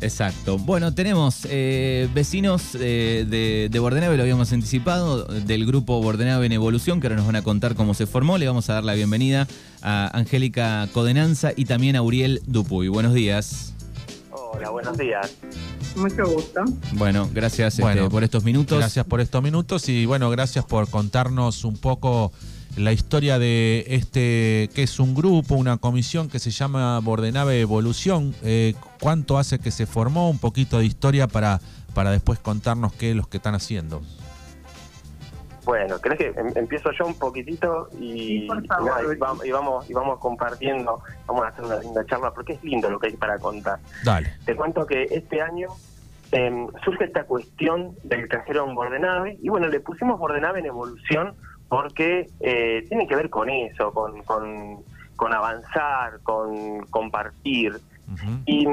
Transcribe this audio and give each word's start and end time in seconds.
Exacto. 0.00 0.58
Bueno, 0.58 0.94
tenemos 0.94 1.46
eh, 1.50 2.08
vecinos 2.14 2.74
eh, 2.74 3.26
de, 3.28 3.68
de 3.70 3.78
Bordenave, 3.78 4.16
lo 4.16 4.22
habíamos 4.22 4.52
anticipado, 4.52 5.24
del 5.24 5.66
grupo 5.66 6.00
Bordenave 6.00 6.46
en 6.46 6.52
Evolución, 6.52 7.00
que 7.00 7.06
ahora 7.06 7.16
nos 7.16 7.26
van 7.26 7.36
a 7.36 7.42
contar 7.42 7.74
cómo 7.74 7.94
se 7.94 8.06
formó. 8.06 8.38
Le 8.38 8.46
vamos 8.46 8.68
a 8.70 8.74
dar 8.74 8.84
la 8.84 8.94
bienvenida 8.94 9.46
a 9.82 10.16
Angélica 10.16 10.88
Codenanza 10.92 11.52
y 11.56 11.64
también 11.64 11.96
a 11.96 12.02
Uriel 12.02 12.40
Dupuy. 12.46 12.88
Buenos 12.88 13.14
días. 13.14 13.74
Hola, 14.30 14.70
buenos 14.70 14.96
días. 14.96 15.34
Mucho 15.96 16.26
gusto. 16.26 16.60
Bueno, 16.92 17.28
gracias 17.32 17.78
este, 17.78 18.08
por 18.08 18.24
estos 18.24 18.44
minutos. 18.44 18.78
Gracias 18.78 19.04
por 19.04 19.20
estos 19.20 19.42
minutos 19.42 19.88
y 19.88 20.06
bueno, 20.06 20.30
gracias 20.30 20.64
por 20.64 20.88
contarnos 20.88 21.64
un 21.64 21.76
poco 21.76 22.32
la 22.78 22.92
historia 22.92 23.38
de 23.38 23.84
este, 23.88 24.70
que 24.74 24.82
es 24.82 24.98
un 25.00 25.14
grupo, 25.14 25.54
una 25.54 25.76
comisión 25.78 26.28
que 26.28 26.38
se 26.38 26.50
llama 26.50 26.98
Bordenave 27.00 27.60
Evolución. 27.60 28.34
Eh, 28.42 28.74
¿Cuánto 29.00 29.38
hace 29.38 29.58
que 29.58 29.70
se 29.70 29.86
formó? 29.86 30.30
Un 30.30 30.38
poquito 30.38 30.78
de 30.78 30.84
historia 30.84 31.26
para, 31.28 31.60
para 31.94 32.10
después 32.10 32.38
contarnos 32.38 32.92
qué 32.92 33.10
es 33.10 33.16
lo 33.16 33.24
que 33.28 33.36
están 33.38 33.54
haciendo. 33.54 34.02
Bueno, 35.64 36.00
¿crees 36.00 36.18
que 36.18 36.26
em- 36.40 36.52
empiezo 36.56 36.90
yo 36.98 37.06
un 37.06 37.14
poquitito 37.18 37.90
y, 38.00 38.40
Sí, 38.40 38.46
por 38.48 38.64
favor, 38.66 38.86
nada, 38.90 39.02
y 39.02 39.06
Uri. 39.06 39.18
vamos, 39.18 39.44
y 39.46 39.50
vamos 39.50 39.90
y 39.90 39.92
vamos 39.92 40.18
compartiendo, 40.18 41.02
vamos 41.26 41.44
a 41.44 41.48
hacer 41.48 41.64
una 41.64 41.76
linda 41.76 42.06
charla 42.06 42.32
porque 42.32 42.54
es 42.54 42.64
lindo 42.64 42.88
lo 42.88 42.98
que 42.98 43.08
hay 43.08 43.16
para 43.16 43.38
contar. 43.38 43.78
Dale. 44.02 44.32
Te 44.46 44.56
cuento 44.56 44.86
que 44.86 45.02
este 45.10 45.42
año 45.42 45.68
em, 46.32 46.68
surge 46.84 47.04
esta 47.04 47.24
cuestión 47.24 47.94
del 48.02 48.28
cajero 48.28 48.66
en 48.66 48.74
Bordenave 48.74 49.36
y 49.42 49.50
bueno, 49.50 49.68
le 49.68 49.80
pusimos 49.80 50.18
Bordenave 50.18 50.60
en 50.60 50.66
evolución 50.66 51.34
porque 51.68 52.30
eh, 52.40 52.84
tiene 52.88 53.06
que 53.06 53.14
ver 53.16 53.28
con 53.30 53.50
eso, 53.50 53.92
con, 53.92 54.22
con, 54.22 54.78
con 55.16 55.34
avanzar, 55.34 56.20
con 56.22 56.86
compartir. 56.86 57.78
Y, 58.46 58.66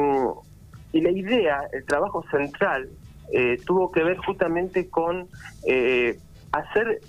y 0.94 1.02
la 1.02 1.12
idea, 1.12 1.62
el 1.74 1.86
trabajo 1.86 2.24
central, 2.32 2.88
eh, 3.34 3.60
tuvo 3.66 3.92
que 3.92 4.04
ver 4.04 4.18
justamente 4.18 4.90
con 4.90 5.28
eh, 5.68 6.18
hacer 6.54 7.02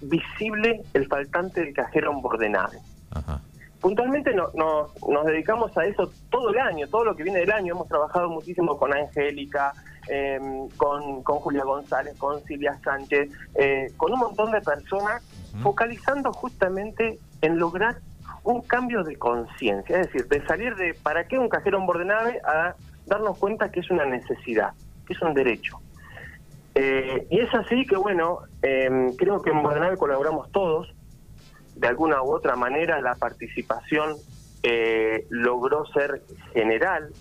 visible 0.00 0.82
el 0.92 1.06
faltante 1.06 1.60
del 1.60 1.72
cajero 1.74 2.10
en 2.12 2.20
Bordenave. 2.20 2.78
Ajá. 3.12 3.40
Puntualmente 3.80 4.34
no- 4.34 4.48
no- 4.54 4.90
nos 5.08 5.26
dedicamos 5.26 5.76
a 5.76 5.84
eso 5.84 6.12
todo 6.30 6.50
el 6.50 6.58
año, 6.58 6.88
todo 6.88 7.04
lo 7.04 7.14
que 7.14 7.22
viene 7.22 7.40
del 7.40 7.52
año. 7.52 7.74
Hemos 7.74 7.88
trabajado 7.88 8.28
muchísimo 8.30 8.76
con 8.78 8.92
Angélica, 8.92 9.74
eh, 10.08 10.38
con, 10.76 11.22
con 11.22 11.38
Julia 11.38 11.64
González, 11.64 12.16
con 12.18 12.42
Silvia 12.44 12.78
Sánchez, 12.82 13.30
eh, 13.54 13.92
con 13.96 14.12
un 14.12 14.18
montón 14.18 14.52
de 14.52 14.60
personas, 14.60 15.22
focalizando 15.62 16.32
justamente 16.32 17.18
en 17.40 17.58
lograr 17.58 17.96
un 18.42 18.60
cambio 18.62 19.02
de 19.02 19.16
conciencia, 19.16 20.00
es 20.00 20.06
decir, 20.08 20.28
de 20.28 20.46
salir 20.46 20.74
de 20.76 20.94
para 20.94 21.26
qué 21.26 21.38
un 21.38 21.48
cajero 21.48 21.78
en 21.78 21.86
Bordenave 21.86 22.40
a 22.44 22.74
darnos 23.06 23.38
cuenta 23.38 23.70
que 23.70 23.80
es 23.80 23.90
una 23.90 24.04
necesidad, 24.04 24.72
que 25.06 25.14
es 25.14 25.22
un 25.22 25.34
derecho. 25.34 25.80
Eh, 26.74 27.26
y 27.30 27.40
es 27.40 27.54
así 27.54 27.86
que, 27.86 27.96
bueno, 27.96 28.40
eh, 28.62 29.12
creo 29.16 29.40
que 29.42 29.50
en 29.50 29.62
Bordenave 29.62 29.96
colaboramos 29.96 30.50
todos, 30.50 30.92
de 31.76 31.88
alguna 31.88 32.22
u 32.22 32.32
otra 32.32 32.56
manera 32.56 33.00
la 33.00 33.14
participación 33.14 34.14
eh, 34.62 35.26
logró 35.30 35.86
ser 35.86 36.22
general, 36.52 37.12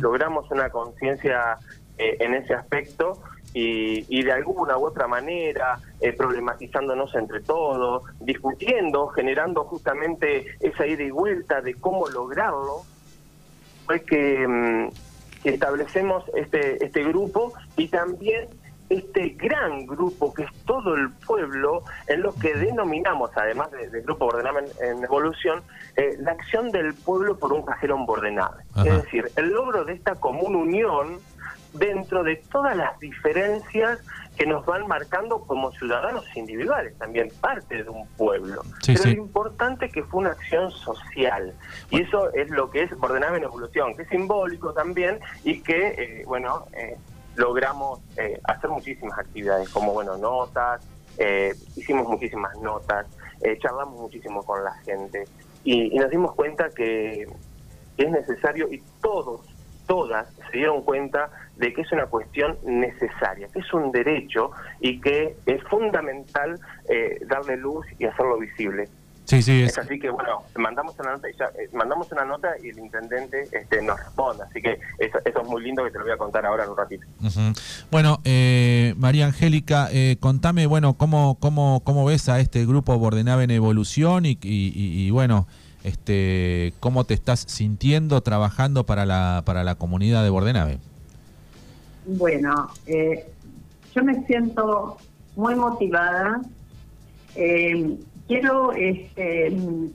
logramos 0.00 0.50
una 0.50 0.68
conciencia 0.70 1.58
eh, 2.00 2.16
en 2.20 2.34
ese 2.34 2.54
aspecto 2.54 3.20
y, 3.52 4.04
y 4.08 4.22
de 4.22 4.32
alguna 4.32 4.78
u 4.78 4.86
otra 4.86 5.06
manera 5.08 5.78
eh, 6.00 6.12
problematizándonos 6.12 7.14
entre 7.16 7.40
todos, 7.40 8.04
discutiendo, 8.20 9.08
generando 9.08 9.64
justamente 9.64 10.46
esa 10.60 10.86
ida 10.86 11.02
y 11.02 11.10
vuelta 11.10 11.60
de 11.60 11.74
cómo 11.74 12.08
lograrlo, 12.08 12.82
fue 13.86 14.02
que, 14.02 14.46
mm, 14.46 14.88
que 15.42 15.50
establecemos 15.50 16.24
este, 16.34 16.84
este 16.84 17.02
grupo 17.04 17.52
y 17.76 17.88
también 17.88 18.48
este 18.88 19.30
gran 19.30 19.86
grupo 19.86 20.34
que 20.34 20.42
es 20.42 20.50
todo 20.64 20.94
el 20.96 21.10
pueblo, 21.26 21.84
en 22.08 22.22
lo 22.22 22.34
que 22.34 22.54
denominamos, 22.54 23.30
además 23.36 23.70
de- 23.70 23.88
del 23.88 24.02
grupo 24.02 24.26
Bordenave 24.26 24.64
en, 24.80 24.98
en 24.98 25.04
Evolución, 25.04 25.62
eh, 25.96 26.16
la 26.20 26.32
acción 26.32 26.70
del 26.72 26.94
pueblo 26.94 27.36
por 27.38 27.52
un 27.52 27.62
cajero 27.64 27.96
en 27.96 28.04
Bordenave. 28.06 28.62
Ajá. 28.74 28.88
Es 28.88 29.02
decir, 29.04 29.30
el 29.36 29.50
logro 29.50 29.84
de 29.84 29.92
esta 29.92 30.16
común 30.16 30.56
unión 30.56 31.18
dentro 31.72 32.22
de 32.24 32.36
todas 32.36 32.76
las 32.76 32.98
diferencias 32.98 34.00
que 34.36 34.46
nos 34.46 34.64
van 34.64 34.86
marcando 34.86 35.40
como 35.40 35.70
ciudadanos 35.72 36.24
individuales, 36.34 36.96
también 36.98 37.28
parte 37.40 37.82
de 37.82 37.90
un 37.90 38.06
pueblo. 38.16 38.62
Sí, 38.80 38.94
Pero 38.94 39.02
sí. 39.02 39.14
lo 39.14 39.22
importante 39.22 39.86
es 39.86 39.92
que 39.92 40.02
fue 40.02 40.20
una 40.20 40.30
acción 40.30 40.70
social. 40.70 41.52
Y 41.90 42.02
eso 42.02 42.32
es 42.32 42.48
lo 42.50 42.70
que 42.70 42.84
es 42.84 42.98
Bordenave 42.98 43.38
en 43.38 43.44
Evolución, 43.44 43.94
que 43.96 44.02
es 44.02 44.08
simbólico 44.08 44.72
también 44.72 45.20
y 45.44 45.60
que, 45.60 45.88
eh, 45.88 46.24
bueno, 46.26 46.66
eh, 46.72 46.96
logramos 47.36 48.00
eh, 48.16 48.40
hacer 48.44 48.70
muchísimas 48.70 49.18
actividades, 49.18 49.68
como, 49.68 49.92
bueno, 49.92 50.16
notas, 50.16 50.82
eh, 51.18 51.52
hicimos 51.76 52.08
muchísimas 52.08 52.56
notas, 52.60 53.06
eh, 53.42 53.58
charlamos 53.58 54.00
muchísimo 54.00 54.42
con 54.42 54.62
la 54.64 54.74
gente 54.84 55.24
y, 55.64 55.94
y 55.94 55.98
nos 55.98 56.10
dimos 56.10 56.34
cuenta 56.34 56.70
que 56.70 57.26
es 57.96 58.10
necesario 58.10 58.72
y 58.72 58.82
todos, 59.02 59.42
todas 59.86 60.28
se 60.50 60.58
dieron 60.58 60.82
cuenta 60.82 61.30
de 61.60 61.72
que 61.72 61.82
es 61.82 61.92
una 61.92 62.06
cuestión 62.06 62.56
necesaria, 62.64 63.46
que 63.52 63.60
es 63.60 63.72
un 63.72 63.92
derecho 63.92 64.50
y 64.80 65.00
que 65.00 65.36
es 65.46 65.62
fundamental 65.64 66.58
eh, 66.88 67.20
darle 67.28 67.56
luz 67.56 67.86
y 67.98 68.06
hacerlo 68.06 68.38
visible. 68.38 68.88
Sí, 69.26 69.42
sí, 69.42 69.62
Es 69.62 69.72
es, 69.72 69.78
así 69.78 70.00
que 70.00 70.10
bueno, 70.10 70.42
mandamos 70.56 70.98
una 70.98 71.12
nota 71.12 71.30
y 71.30 71.34
ya, 71.38 71.44
eh, 71.56 71.68
mandamos 71.72 72.10
una 72.10 72.24
nota 72.24 72.48
y 72.60 72.70
el 72.70 72.78
intendente 72.80 73.44
este, 73.52 73.80
nos 73.80 73.96
responde, 74.00 74.42
así 74.42 74.60
que 74.60 74.80
eso, 74.98 75.18
eso 75.24 75.42
es 75.42 75.48
muy 75.48 75.62
lindo 75.62 75.84
que 75.84 75.90
te 75.92 75.98
lo 75.98 76.04
voy 76.04 76.12
a 76.12 76.16
contar 76.16 76.44
ahora 76.44 76.64
en 76.64 76.70
un 76.70 76.76
ratito. 76.76 77.06
Bueno, 77.92 78.18
eh, 78.24 78.94
María 78.96 79.26
Angélica, 79.26 79.88
eh, 79.92 80.16
contame, 80.18 80.66
bueno, 80.66 80.94
cómo, 80.94 81.36
cómo, 81.38 81.80
cómo 81.84 82.04
ves 82.06 82.28
a 82.28 82.40
este 82.40 82.66
grupo 82.66 82.98
Bordenave 82.98 83.44
en 83.44 83.52
evolución 83.52 84.26
y, 84.26 84.30
y- 84.42 84.72
y- 84.74 85.06
y, 85.06 85.10
bueno, 85.12 85.46
este, 85.84 86.72
cómo 86.80 87.04
te 87.04 87.14
estás 87.14 87.40
sintiendo 87.40 88.20
trabajando 88.22 88.84
para 88.84 89.06
la, 89.06 89.42
para 89.46 89.62
la 89.62 89.76
comunidad 89.76 90.24
de 90.24 90.30
Bordenave. 90.30 90.78
Bueno, 92.06 92.68
eh, 92.86 93.26
yo 93.94 94.04
me 94.04 94.24
siento 94.26 94.96
muy 95.36 95.54
motivada. 95.54 96.40
Eh, 97.36 97.96
quiero 98.26 98.72
este, 98.72 99.50
mm, 99.50 99.86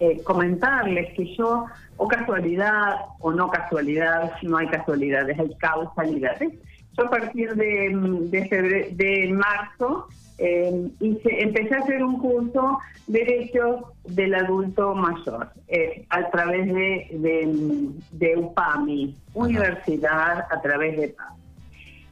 eh, 0.00 0.22
comentarles 0.22 1.12
que 1.14 1.34
yo, 1.36 1.66
o 1.96 2.06
casualidad 2.08 2.96
o 3.20 3.32
no 3.32 3.50
casualidad, 3.50 4.32
no 4.42 4.56
hay 4.58 4.68
casualidades, 4.68 5.38
hay 5.38 5.54
causalidades. 5.58 6.52
Yo 6.96 7.04
a 7.06 7.10
partir 7.10 7.54
de, 7.54 7.90
mm, 7.90 8.30
de, 8.30 8.88
de 8.92 9.32
marzo 9.32 10.06
eh, 10.38 10.88
hice- 11.00 11.42
empecé 11.42 11.74
a 11.74 11.78
hacer 11.80 12.02
un 12.04 12.18
curso 12.20 12.78
Derechos 13.08 13.84
del 14.04 14.34
Adulto 14.34 14.94
Mayor 14.94 15.48
eh, 15.66 16.04
a 16.10 16.30
través 16.30 16.66
de, 16.66 17.08
de, 17.10 17.88
de 18.12 18.36
UPAMI, 18.36 19.16
Universidad 19.34 20.44
a 20.50 20.60
través 20.60 20.96
de 21.00 21.08
PAMI 21.08 21.38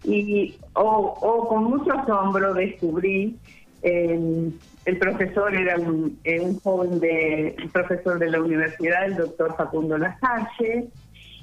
y 0.06 0.56
o, 0.74 0.82
o 1.20 1.48
con 1.48 1.64
mucho 1.64 1.92
asombro 1.92 2.54
descubrí 2.54 3.36
eh, 3.82 4.50
el 4.84 4.98
profesor 4.98 5.54
era 5.54 5.76
un, 5.76 6.18
eh, 6.24 6.40
un 6.40 6.58
joven 6.60 7.00
de 7.00 7.56
un 7.62 7.70
profesor 7.70 8.18
de 8.18 8.30
la 8.30 8.40
universidad 8.40 9.04
el 9.06 9.16
doctor 9.16 9.54
Facundo 9.56 9.98
Lasalle 9.98 10.88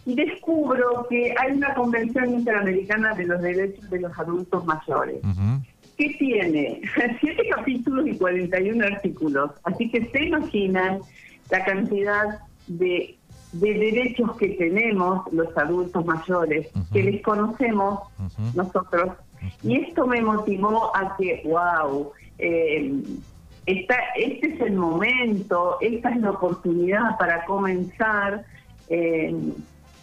y 0.06 0.16
descubro 0.16 1.06
que 1.10 1.34
hay 1.38 1.52
una 1.52 1.74
convención 1.74 2.34
interamericana 2.34 3.14
de 3.14 3.26
los 3.26 3.42
derechos 3.42 3.90
de 3.90 4.00
los 4.00 4.18
adultos 4.18 4.66
mayores 4.66 5.18
Ujú. 5.24 5.62
que 5.98 6.10
tiene 6.20 6.82
siete 7.20 7.44
capítulos 7.50 8.08
y 8.08 8.18
41 8.18 8.86
artículos. 8.86 9.52
Así 9.64 9.90
que 9.90 10.10
se 10.10 10.24
imaginan 10.26 11.00
la 11.50 11.64
cantidad 11.64 12.40
de, 12.68 13.16
de 13.54 13.74
derechos 13.74 14.36
que 14.38 14.50
tenemos 14.50 15.32
los 15.32 15.56
adultos 15.58 16.06
mayores, 16.06 16.68
que 16.92 17.04
desconocemos 17.04 18.00
Ujú. 18.20 18.42
nosotros. 18.56 19.12
Y 19.64 19.78
esto 19.82 20.08
me 20.08 20.22
motivó 20.22 20.96
a 20.96 21.16
que, 21.18 21.42
wow, 21.46 22.12
eh, 22.40 22.94
esta, 23.66 23.96
este 24.18 24.48
es 24.56 24.62
el 24.62 24.74
momento, 24.74 25.78
esta 25.82 26.10
es 26.10 26.18
la 26.22 26.32
oportunidad 26.32 27.18
para 27.18 27.46
comenzar 27.46 28.44
eh, 28.90 29.34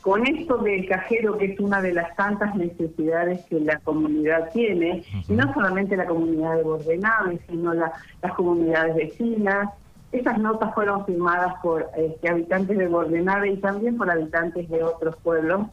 con 0.00 0.26
esto 0.26 0.56
del 0.58 0.86
cajero, 0.88 1.36
que 1.36 1.46
es 1.52 1.60
una 1.60 1.82
de 1.82 1.92
las 1.92 2.14
tantas 2.16 2.54
necesidades 2.54 3.44
que 3.46 3.60
la 3.60 3.78
comunidad 3.80 4.50
tiene, 4.52 5.02
y 5.28 5.32
no 5.34 5.52
solamente 5.52 5.94
la 5.96 6.06
comunidad 6.06 6.56
de 6.56 6.62
Bordenave, 6.62 7.38
sino 7.48 7.74
la- 7.74 7.92
las 8.22 8.32
comunidades 8.34 8.94
vecinas. 8.96 9.68
Esas 10.12 10.38
notas 10.38 10.74
fueron 10.74 11.06
firmadas 11.06 11.54
por 11.62 11.88
este, 11.96 12.28
habitantes 12.28 12.76
de 12.76 12.88
Bordenave 12.88 13.50
y 13.52 13.56
también 13.58 13.96
por 13.96 14.10
habitantes 14.10 14.68
de 14.68 14.82
otros 14.82 15.16
pueblos. 15.22 15.66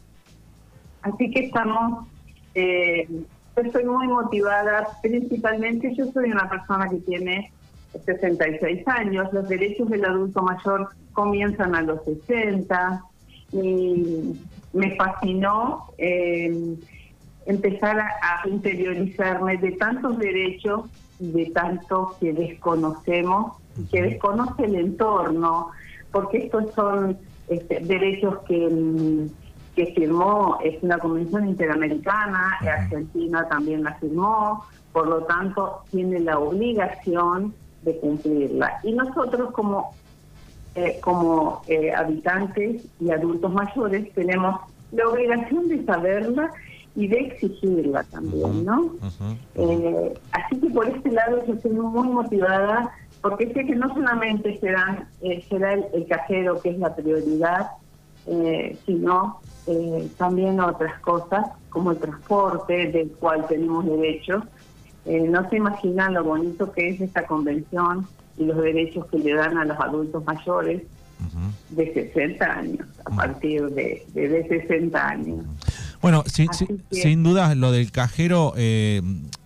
Así 1.01 1.31
que 1.31 1.45
estamos, 1.45 2.07
eh, 2.53 3.07
estoy 3.55 3.85
muy 3.85 4.07
motivada, 4.07 4.87
principalmente 5.01 5.95
yo 5.95 6.11
soy 6.11 6.31
una 6.31 6.47
persona 6.49 6.87
que 6.89 6.97
tiene 6.97 7.51
66 8.05 8.87
años, 8.87 9.31
los 9.33 9.47
derechos 9.47 9.89
del 9.89 10.05
adulto 10.05 10.41
mayor 10.41 10.89
comienzan 11.13 11.73
a 11.75 11.81
los 11.81 12.03
60 12.03 13.03
y 13.53 14.39
me 14.73 14.95
fascinó 14.95 15.85
eh, 15.97 16.75
empezar 17.45 17.99
a, 17.99 18.47
interiorizarme 18.47 19.57
de 19.57 19.71
tantos 19.73 20.19
derechos 20.19 20.85
y 21.19 21.31
de 21.31 21.45
tantos 21.47 22.15
que 22.17 22.33
desconocemos, 22.33 23.53
que 23.91 24.01
desconoce 24.01 24.65
el 24.65 24.75
entorno, 24.75 25.69
porque 26.11 26.37
estos 26.45 26.73
son 26.73 27.17
este, 27.47 27.79
derechos 27.81 28.39
que, 28.47 28.67
mm, 28.69 29.27
que 29.75 29.93
firmó, 29.93 30.57
es 30.63 30.81
una 30.81 30.97
convención 30.97 31.47
interamericana, 31.47 32.57
Argentina 32.61 33.47
también 33.47 33.83
la 33.83 33.93
firmó, 33.95 34.65
por 34.91 35.07
lo 35.07 35.23
tanto 35.23 35.83
tiene 35.91 36.19
la 36.19 36.39
obligación 36.39 37.53
de 37.83 37.97
cumplirla. 37.99 38.79
Y 38.83 38.93
nosotros 38.93 39.51
como, 39.51 39.91
eh, 40.75 40.99
como 41.01 41.61
eh, 41.67 41.93
habitantes 41.93 42.83
y 42.99 43.11
adultos 43.11 43.53
mayores 43.53 44.11
tenemos 44.13 44.59
la 44.91 45.07
obligación 45.07 45.67
de 45.67 45.85
saberla 45.85 46.51
y 46.95 47.07
de 47.07 47.19
exigirla 47.19 48.03
también, 48.05 48.65
¿no? 48.65 48.95
Eh, 49.53 50.13
así 50.31 50.59
que 50.59 50.69
por 50.71 50.87
este 50.87 51.11
lado 51.11 51.45
yo 51.45 51.53
estoy 51.53 51.71
muy 51.71 52.07
motivada 52.07 52.91
porque 53.21 53.53
sé 53.53 53.65
que 53.65 53.75
no 53.75 53.93
solamente 53.93 54.59
serán, 54.59 55.07
será 55.49 55.73
el, 55.73 56.05
cajero 56.07 56.61
que 56.61 56.69
es 56.69 56.79
la 56.79 56.95
prioridad, 56.95 57.67
sino 58.85 59.39
también 60.17 60.59
otras 60.59 60.99
cosas 60.99 61.45
como 61.69 61.91
el 61.91 61.97
transporte 61.97 62.91
del 62.91 63.11
cual 63.11 63.45
tenemos 63.47 63.85
derecho. 63.85 64.43
Eh, 65.05 65.21
no 65.29 65.49
se 65.49 65.57
imaginan 65.57 66.15
lo 66.15 66.23
bonito 66.23 66.71
que 66.71 66.89
es 66.89 66.99
esta 66.99 67.25
convención 67.25 68.07
y 68.37 68.45
los 68.45 68.57
derechos 68.57 69.05
que 69.07 69.19
le 69.19 69.33
dan 69.33 69.57
a 69.57 69.65
los 69.65 69.79
adultos 69.79 70.25
mayores 70.25 70.83
de 71.69 71.93
60 71.93 72.45
años, 72.45 72.87
a 73.05 73.15
partir 73.15 73.63
de, 73.69 74.05
de, 74.13 74.47
60 74.47 75.07
años. 75.07 75.45
Bueno, 76.01 76.23
sin 76.91 77.23
duda 77.23 77.55
lo 77.55 77.71
del 77.71 77.91
cajero, 77.91 78.53
eh, 78.55 79.01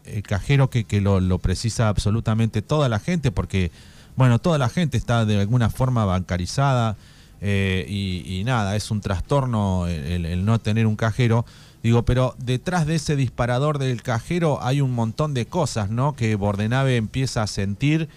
el 0.06 0.24
cajero 0.24 0.70
que, 0.70 0.84
que 0.84 1.02
lo, 1.02 1.20
lo, 1.20 1.40
precisa 1.40 1.90
absolutamente 1.90 2.62
toda 2.62 2.90
la 2.90 3.00
gente, 3.00 3.32
porque, 3.32 3.72
bueno, 4.16 4.40
toda 4.40 4.58
la 4.58 4.70
gente 4.70 4.98
está 4.98 5.26
de 5.26 5.40
alguna 5.40 5.70
forma 5.70 6.06
bancarizada 6.06 6.98
eh, 7.42 7.86
y, 7.90 8.44
nada, 8.44 8.76
es 8.76 8.92
un 8.92 9.02
trastorno 9.02 9.88
el 9.88 10.46
no 10.46 10.60
tener 10.60 10.86
un 10.86 10.96
cajero. 10.96 11.46
Digo, 11.84 12.04
pero 12.04 12.36
detrás 12.38 12.86
de 12.86 12.96
ese 12.96 13.16
disparador 13.16 13.80
del 13.80 14.04
cajero 14.04 14.60
hay 14.62 14.82
un 14.82 14.94
montón 14.94 15.34
de 15.34 15.48
cosas, 15.48 15.90
¿no? 15.90 16.16
Que 16.16 16.36
Bordenave 16.36 16.96
empieza 16.96 17.42
a 17.42 17.48
sentir 17.48 18.08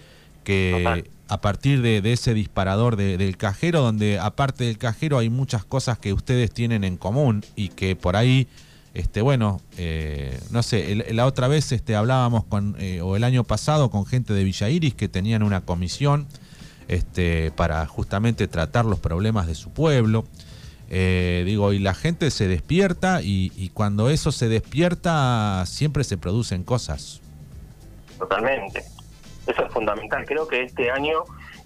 que 0.43 1.03
a 1.27 1.41
partir 1.41 1.81
de, 1.81 2.13
ese 2.13 2.35
disparador 2.35 2.95
del 2.95 3.37
cajero, 3.37 3.81
donde 3.81 4.19
aparte 4.19 4.65
del 4.65 4.77
cajero 4.77 5.17
hay 5.17 5.31
muchas 5.31 5.65
cosas 5.65 5.97
que 5.97 6.13
ustedes 6.13 6.51
tienen 6.51 6.83
en 6.83 6.97
común 6.97 7.43
y 7.55 7.69
que 7.69 7.95
por 7.95 8.15
ahí, 8.15 8.47
este, 8.95 9.21
bueno, 9.21 9.59
eh, 9.77 10.39
no 10.51 10.63
sé, 10.63 10.95
la 11.13 11.25
otra 11.25 11.49
vez 11.49 11.73
este, 11.73 11.97
hablábamos 11.97 12.45
con, 12.45 12.77
eh, 12.79 13.01
o 13.01 13.17
el 13.17 13.25
año 13.25 13.43
pasado 13.43 13.91
con 13.91 14.05
gente 14.05 14.33
de 14.33 14.45
Villa 14.45 14.69
Iris 14.69 14.95
que 14.95 15.09
tenían 15.09 15.43
una 15.43 15.61
comisión 15.61 16.27
este, 16.87 17.51
para 17.51 17.85
justamente 17.87 18.47
tratar 18.47 18.85
los 18.85 18.99
problemas 18.99 19.47
de 19.47 19.55
su 19.55 19.69
pueblo. 19.71 20.23
Eh, 20.89 21.43
digo, 21.45 21.73
y 21.73 21.79
la 21.79 21.93
gente 21.93 22.31
se 22.31 22.47
despierta 22.47 23.21
y, 23.21 23.69
cuando 23.73 24.09
eso 24.09 24.31
se 24.31 24.47
despierta 24.47 25.65
siempre 25.65 26.05
se 26.05 26.17
producen 26.17 26.63
cosas. 26.63 27.19
Totalmente. 28.17 28.85
Eso 29.45 29.65
es 29.65 29.73
fundamental. 29.73 30.23
Creo 30.25 30.47
que 30.47 30.63
este 30.63 30.89
año 30.89 31.23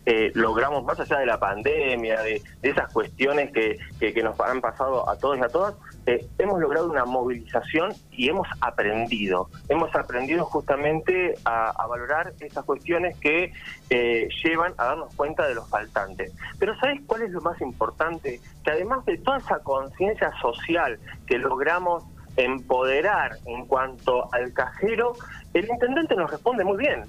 eh, 0.08 0.32
logramos, 0.34 0.84
más 0.84 1.00
allá 1.00 1.20
de 1.20 1.28
la 1.28 1.40
pandemia, 1.40 2.22
de, 2.22 2.42
esas 2.64 2.92
cuestiones 2.92 3.52
que, 3.52 3.78
que, 4.00 4.24
nos 4.24 4.40
han 4.40 4.62
pasado 4.62 5.08
a 5.08 5.16
todos 5.18 5.38
y 5.38 5.42
a 5.42 5.50
todas, 5.50 5.76
eh, 6.06 6.26
hemos 6.38 6.60
logrado 6.60 6.90
una 6.90 7.06
movilización 7.06 7.94
y 8.12 8.30
hemos 8.30 8.48
aprendido. 8.62 9.50
Hemos 9.68 9.94
aprendido 9.96 10.46
justamente 10.46 11.36
a, 11.46 11.88
valorar 11.88 12.34
esas 12.40 12.64
cuestiones 12.66 13.18
que 13.18 13.52
eh, 13.90 14.30
llevan 14.44 14.74
a 14.78 14.86
darnos 14.86 15.14
cuenta 15.16 15.48
de 15.48 15.56
los 15.56 15.68
faltantes. 15.70 16.34
Pero 16.60 16.78
¿sabes 16.80 17.02
cuál 17.06 17.24
es 17.24 17.32
lo 17.32 17.42
más 17.42 17.60
importante? 17.62 18.40
Que 18.64 18.72
además 18.72 19.06
de 19.06 19.18
toda 19.18 19.38
esa 19.38 19.60
conciencia 19.60 20.32
social 20.42 21.00
que 21.26 21.38
logramos 21.38 22.04
empoderar 22.38 23.38
en 23.46 23.66
cuanto 23.66 24.34
al 24.34 24.54
cajero, 24.54 25.14
el 25.54 25.68
intendente 25.70 26.16
nos 26.16 26.32
responde 26.32 26.64
muy 26.64 26.78
bien. 26.78 27.04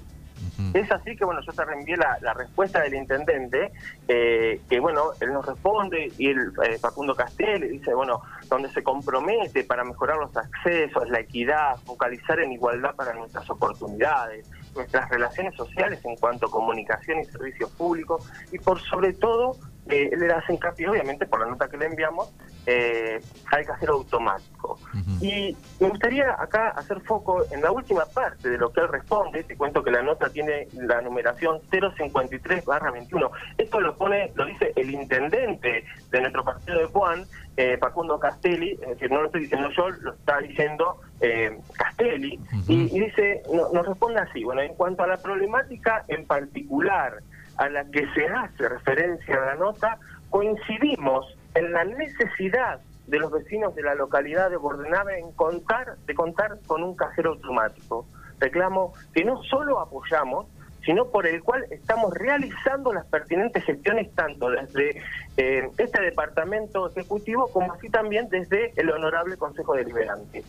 Es 0.73 0.91
así 0.91 1.15
que, 1.15 1.25
bueno, 1.25 1.41
yo 1.41 1.51
te 1.51 1.65
reenvié 1.65 1.97
la, 1.97 2.33
respuesta 2.33 2.81
del 2.81 2.93
intendente, 2.93 3.71
eh, 4.07 4.61
que, 4.69 4.79
bueno, 4.79 5.11
él 5.19 5.33
nos 5.33 5.45
responde 5.45 6.11
y 6.17 6.27
el 6.27 6.51
eh, 6.63 6.77
Facundo 6.79 7.15
Castel 7.15 7.69
dice, 7.69 7.93
bueno, 7.93 8.21
donde 8.49 8.69
se 8.69 8.83
compromete 8.83 9.63
para 9.63 9.83
mejorar 9.83 10.17
los 10.17 10.35
accesos, 10.35 11.09
la 11.09 11.19
equidad, 11.19 11.77
focalizar 11.85 12.39
en 12.39 12.51
igualdad 12.51 12.95
para 12.95 13.13
nuestras 13.13 13.49
oportunidades, 13.49 14.49
nuestras 14.75 15.09
relaciones 15.09 15.55
sociales 15.55 15.99
en 16.05 16.15
cuanto 16.15 16.47
a 16.47 16.51
comunicación 16.51 17.19
y 17.19 17.25
servicios 17.25 17.69
públicos 17.71 18.29
y, 18.51 18.59
por 18.59 18.79
sobre 18.81 19.13
todo, 19.13 19.57
eh, 19.89 20.09
le 20.15 20.27
das 20.27 20.47
hincapié, 20.49 20.87
obviamente, 20.87 21.25
por 21.25 21.39
la 21.39 21.47
nota 21.47 21.67
que 21.67 21.77
le 21.77 21.85
enviamos, 21.87 22.33
eh, 22.65 23.19
al 23.51 23.65
cajero 23.65 23.93
automático. 23.95 24.79
Y 25.19 25.55
me 25.79 25.89
gustaría 25.89 26.31
acá 26.39 26.69
hacer 26.69 27.01
foco 27.01 27.43
en 27.51 27.61
la 27.61 27.71
última 27.71 28.05
parte 28.05 28.49
de 28.49 28.57
lo 28.57 28.71
que 28.71 28.81
él 28.81 28.87
responde. 28.87 29.43
Te 29.43 29.57
cuento 29.57 29.83
que 29.83 29.91
la 29.91 30.03
nota 30.03 30.29
tiene 30.29 30.67
la 30.73 31.01
numeración 31.01 31.59
053-21. 31.71 33.31
Esto 33.57 33.79
lo 33.79 33.97
pone, 33.97 34.31
lo 34.35 34.45
dice 34.45 34.71
el 34.75 34.91
intendente 34.91 35.83
de 36.11 36.21
nuestro 36.21 36.43
partido 36.43 36.79
de 36.79 36.85
Juan, 36.85 37.25
eh, 37.57 37.77
Facundo 37.79 38.19
Castelli, 38.19 38.71
es 38.81 38.89
decir, 38.89 39.11
no 39.11 39.21
lo 39.21 39.25
estoy 39.25 39.41
diciendo 39.41 39.69
yo, 39.75 39.89
lo 39.89 40.13
está 40.13 40.39
diciendo 40.39 41.01
eh, 41.19 41.57
Castelli, 41.73 42.39
y, 42.67 42.99
dice, 42.99 43.41
nos 43.51 43.85
responde 43.85 44.19
así, 44.19 44.43
bueno, 44.43 44.61
en 44.61 44.73
cuanto 44.75 45.03
a 45.03 45.07
la 45.07 45.17
problemática 45.17 46.05
en 46.07 46.25
particular 46.25 47.21
a 47.61 47.69
la 47.69 47.85
que 47.85 48.07
se 48.15 48.25
hace 48.25 48.67
referencia 48.67 49.35
a 49.35 49.45
la 49.45 49.55
nota, 49.55 49.99
coincidimos 50.31 51.37
en 51.53 51.71
la 51.71 51.83
necesidad 51.83 52.79
de 53.05 53.19
los 53.19 53.31
vecinos 53.31 53.75
de 53.75 53.83
la 53.83 53.93
localidad 53.93 54.49
de 54.49 54.57
Bordenave 54.57 55.19
en 55.19 55.31
contar, 55.33 55.95
de 56.07 56.15
contar 56.15 56.57
con 56.65 56.81
un 56.81 56.95
cajero 56.95 57.33
automático. 57.33 58.07
Reclamo 58.39 58.93
que 59.13 59.23
no 59.23 59.43
solo 59.43 59.79
apoyamos, 59.79 60.47
sino 60.83 61.09
por 61.09 61.27
el 61.27 61.43
cual 61.43 61.67
estamos 61.69 62.11
realizando 62.15 62.93
las 62.93 63.05
pertinentes 63.05 63.63
gestiones 63.63 64.11
tanto 64.15 64.49
desde 64.49 64.99
eh, 65.37 65.69
este 65.77 66.01
departamento 66.01 66.89
ejecutivo 66.89 67.47
como 67.51 67.73
así 67.73 67.89
también 67.89 68.27
desde 68.29 68.73
el 68.75 68.89
honorable 68.89 69.37
Consejo 69.37 69.75
Deliberante. 69.75 70.43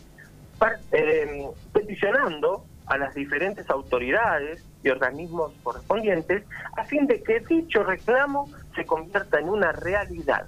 Eh, 0.92 1.46
peticionando 1.74 2.64
a 2.86 2.96
las 2.96 3.14
diferentes 3.14 3.68
autoridades 3.68 4.64
y 4.82 4.88
organismos 4.90 5.52
correspondientes 5.62 6.44
a 6.76 6.84
fin 6.84 7.06
de 7.06 7.22
que 7.22 7.40
dicho 7.40 7.82
reclamo 7.82 8.50
se 8.74 8.84
convierta 8.84 9.38
en 9.38 9.48
una 9.48 9.72
realidad, 9.72 10.46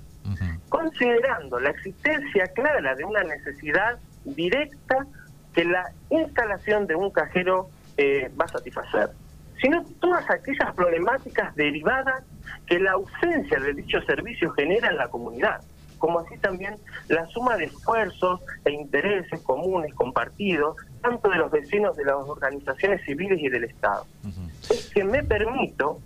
considerando 0.68 1.60
la 1.60 1.70
existencia 1.70 2.46
clara 2.48 2.94
de 2.94 3.04
una 3.04 3.22
necesidad 3.22 3.98
directa 4.24 5.06
que 5.52 5.64
la 5.64 5.92
instalación 6.10 6.86
de 6.86 6.96
un 6.96 7.10
cajero 7.10 7.68
eh, 7.96 8.30
va 8.40 8.46
a 8.46 8.48
satisfacer, 8.48 9.10
sino 9.60 9.84
todas 10.00 10.28
aquellas 10.30 10.74
problemáticas 10.74 11.54
derivadas 11.54 12.24
que 12.66 12.78
la 12.80 12.92
ausencia 12.92 13.60
de 13.60 13.74
dicho 13.74 14.00
servicio 14.02 14.50
genera 14.52 14.90
en 14.90 14.96
la 14.96 15.08
comunidad 15.08 15.60
como 16.04 16.18
así 16.18 16.36
también 16.36 16.76
la 17.08 17.26
suma 17.28 17.56
de 17.56 17.64
esfuerzos 17.64 18.38
e 18.66 18.72
intereses 18.72 19.40
comunes 19.40 19.94
compartidos, 19.94 20.76
tanto 21.00 21.30
de 21.30 21.36
los 21.36 21.50
vecinos 21.50 21.96
de 21.96 22.04
las 22.04 22.16
organizaciones 22.16 23.02
civiles 23.06 23.40
y 23.40 23.48
del 23.48 23.64
Estado. 23.64 24.04
Es 24.68 24.90
que 24.90 25.02
me 25.02 25.22
permito, 25.22 25.98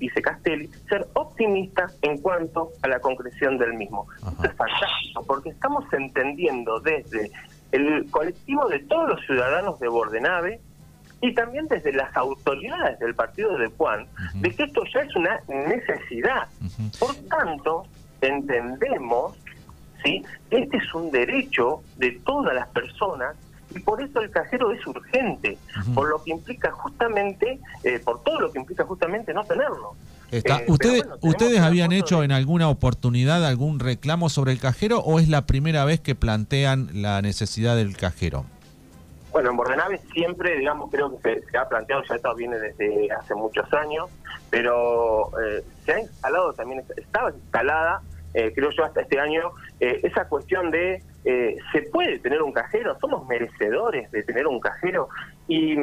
dice 0.00 0.20
Castelli, 0.22 0.68
ser 0.88 1.06
optimista 1.14 1.86
en 2.02 2.18
cuanto 2.18 2.72
a 2.82 2.88
la 2.88 2.98
concreción 2.98 3.58
del 3.58 3.74
mismo. 3.74 4.08
Esto 4.28 4.44
es 4.44 4.54
fantástico, 4.54 5.24
porque 5.24 5.50
estamos 5.50 5.84
entendiendo 5.92 6.80
desde 6.80 7.30
el 7.70 8.10
colectivo 8.10 8.68
de 8.68 8.80
todos 8.80 9.08
los 9.08 9.24
ciudadanos 9.24 9.78
de 9.78 9.86
Bordenave, 9.86 10.60
y 11.20 11.32
también 11.34 11.68
desde 11.68 11.92
las 11.92 12.16
autoridades 12.16 12.98
del 12.98 13.14
partido 13.14 13.56
de 13.56 13.68
Juan, 13.68 14.08
de 14.34 14.50
que 14.50 14.64
esto 14.64 14.82
ya 14.92 15.00
es 15.02 15.14
una 15.14 15.40
necesidad. 15.46 16.48
Por 16.98 17.14
tanto, 17.28 17.86
entendemos 18.20 19.36
¿sí? 20.04 20.24
este 20.50 20.76
es 20.76 20.94
un 20.94 21.10
derecho 21.10 21.82
de 21.96 22.20
todas 22.24 22.54
las 22.54 22.68
personas 22.68 23.36
y 23.70 23.80
por 23.80 24.02
eso 24.02 24.20
el 24.20 24.30
cajero 24.30 24.72
es 24.72 24.86
urgente, 24.86 25.58
por 25.94 26.08
lo 26.08 26.22
que 26.22 26.30
implica 26.30 26.70
justamente, 26.70 27.60
eh, 27.84 28.00
por 28.02 28.22
todo 28.22 28.40
lo 28.40 28.50
que 28.50 28.58
implica 28.58 28.84
justamente 28.84 29.34
no 29.34 29.44
tenerlo. 29.44 29.94
Está. 30.30 30.60
Eh, 30.60 30.66
¿Ustedes, 30.68 31.04
¿ustedes 31.20 31.60
habían 31.60 31.92
hecho 31.92 32.22
en 32.22 32.32
alguna 32.32 32.68
oportunidad 32.70 33.44
algún 33.44 33.78
reclamo 33.78 34.30
sobre 34.30 34.52
el 34.52 34.60
cajero 34.60 35.00
o 35.00 35.20
es 35.20 35.28
la 35.28 35.44
primera 35.46 35.84
vez 35.84 36.00
que 36.00 36.14
plantean 36.14 36.88
la 36.94 37.20
necesidad 37.20 37.76
del 37.76 37.96
cajero? 37.96 38.46
Bueno, 39.32 39.50
en 39.50 39.56
Bordenave 39.56 40.00
siempre, 40.12 40.58
digamos, 40.58 40.90
creo 40.90 41.18
que 41.20 41.42
se, 41.50 41.58
ha 41.58 41.68
planteado, 41.68 42.02
ya 42.08 42.14
esto 42.14 42.34
viene 42.34 42.58
desde 42.58 43.12
hace 43.12 43.34
muchos 43.34 43.70
años, 43.74 44.08
pero 44.48 45.30
eh, 45.40 45.62
se 45.84 45.92
ha 45.92 46.00
instalado 46.00 46.54
también, 46.54 46.82
estaba 46.96 47.30
instalada 47.30 48.00
eh, 48.34 48.52
creo 48.54 48.70
yo, 48.70 48.84
hasta 48.84 49.02
este 49.02 49.18
año, 49.18 49.52
eh, 49.80 50.00
esa 50.02 50.28
cuestión 50.28 50.70
de 50.70 51.02
eh, 51.24 51.56
¿se 51.72 51.82
puede 51.82 52.18
tener 52.18 52.42
un 52.42 52.52
cajero? 52.52 52.96
¿Somos 53.00 53.26
merecedores 53.26 54.10
de 54.10 54.22
tener 54.22 54.46
un 54.46 54.60
cajero? 54.60 55.08
Y, 55.46 55.76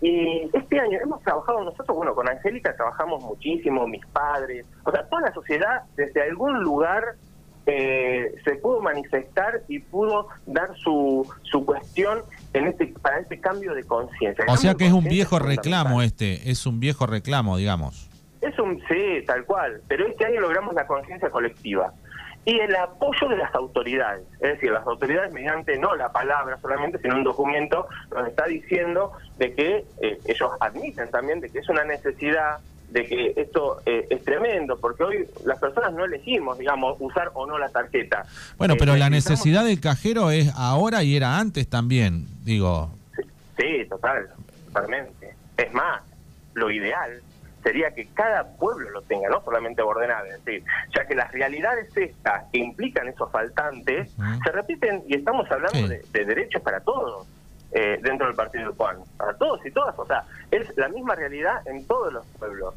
y 0.00 0.50
este 0.52 0.80
año 0.80 0.98
hemos 1.02 1.22
trabajado 1.22 1.62
nosotros, 1.64 1.96
bueno, 1.96 2.14
con 2.14 2.28
Angélica 2.28 2.74
trabajamos 2.74 3.22
muchísimo, 3.22 3.86
mis 3.86 4.04
padres, 4.06 4.66
o 4.84 4.90
sea, 4.90 5.04
toda 5.08 5.22
la 5.22 5.32
sociedad 5.32 5.82
desde 5.96 6.22
algún 6.22 6.62
lugar 6.62 7.16
eh, 7.64 8.34
se 8.44 8.56
pudo 8.56 8.80
manifestar 8.80 9.62
y 9.68 9.78
pudo 9.78 10.26
dar 10.46 10.76
su, 10.76 11.24
su 11.44 11.64
cuestión 11.64 12.22
en 12.54 12.66
este 12.66 12.88
para 13.00 13.20
este 13.20 13.38
cambio 13.38 13.72
de 13.74 13.84
conciencia. 13.84 14.44
O 14.48 14.56
sea 14.56 14.74
que 14.74 14.86
es 14.86 14.92
un 14.92 15.04
viejo 15.04 15.38
reclamo 15.38 16.02
este, 16.02 16.50
es 16.50 16.66
un 16.66 16.80
viejo 16.80 17.06
reclamo, 17.06 17.56
digamos. 17.56 18.10
Es 18.42 18.58
un 18.58 18.82
sí, 18.88 19.24
tal 19.26 19.44
cual, 19.44 19.80
pero 19.88 20.06
este 20.06 20.26
año 20.26 20.40
logramos 20.40 20.74
la 20.74 20.86
conciencia 20.86 21.30
colectiva 21.30 21.92
y 22.44 22.58
el 22.58 22.74
apoyo 22.74 23.28
de 23.28 23.36
las 23.36 23.54
autoridades, 23.54 24.24
es 24.40 24.54
decir, 24.54 24.72
las 24.72 24.84
autoridades 24.84 25.32
mediante 25.32 25.78
no 25.78 25.94
la 25.94 26.10
palabra 26.10 26.58
solamente, 26.60 26.98
sino 26.98 27.14
un 27.14 27.22
documento 27.24 27.86
nos 28.10 28.26
está 28.26 28.46
diciendo 28.46 29.12
de 29.38 29.54
que 29.54 29.84
eh, 30.00 30.18
ellos 30.24 30.50
admiten 30.58 31.08
también 31.10 31.40
de 31.40 31.50
que 31.50 31.60
es 31.60 31.68
una 31.68 31.84
necesidad 31.84 32.58
de 32.90 33.06
que 33.06 33.32
esto 33.36 33.80
eh, 33.86 34.06
es 34.10 34.24
tremendo, 34.24 34.76
porque 34.78 35.04
hoy 35.04 35.28
las 35.44 35.58
personas 35.58 35.92
no 35.94 36.04
elegimos, 36.04 36.58
digamos, 36.58 36.96
usar 36.98 37.30
o 37.32 37.46
no 37.46 37.58
la 37.58 37.68
tarjeta. 37.70 38.26
Bueno, 38.58 38.74
Eh, 38.74 38.76
pero 38.78 38.96
la 38.96 39.08
necesidad 39.08 39.64
del 39.64 39.80
cajero 39.80 40.30
es 40.30 40.52
ahora 40.56 41.02
y 41.04 41.16
era 41.16 41.38
antes 41.38 41.68
también, 41.68 42.26
digo. 42.44 42.90
Sí, 43.56 43.86
total, 43.88 44.28
totalmente. 44.66 45.34
Es 45.56 45.72
más, 45.72 46.02
lo 46.54 46.70
ideal 46.70 47.22
sería 47.62 47.90
que 47.94 48.06
cada 48.08 48.44
pueblo 48.56 48.90
lo 48.90 49.02
tenga, 49.02 49.28
no 49.28 49.42
solamente 49.44 49.82
Bordenave, 49.82 50.30
es 50.30 50.44
decir, 50.44 50.64
ya 50.96 51.06
que 51.06 51.14
las 51.14 51.30
realidades 51.32 51.96
estas 51.96 52.44
que 52.52 52.58
implican 52.58 53.08
esos 53.08 53.30
faltantes 53.30 54.10
se 54.44 54.52
repiten 54.52 55.02
y 55.06 55.14
estamos 55.16 55.50
hablando 55.50 55.78
Sí. 55.78 55.88
de, 55.88 56.02
de 56.12 56.24
derechos 56.24 56.60
para 56.62 56.80
todos 56.80 57.26
eh, 57.72 57.98
dentro 58.02 58.26
del 58.26 58.36
Partido 58.36 58.64
del 58.66 58.74
Puan, 58.74 58.98
para 59.16 59.32
todos 59.38 59.64
y 59.64 59.70
todas, 59.70 59.98
o 59.98 60.04
sea, 60.06 60.24
es 60.50 60.76
la 60.76 60.88
misma 60.88 61.14
realidad 61.14 61.66
en 61.66 61.86
todos 61.86 62.12
los 62.12 62.26
pueblos. 62.38 62.74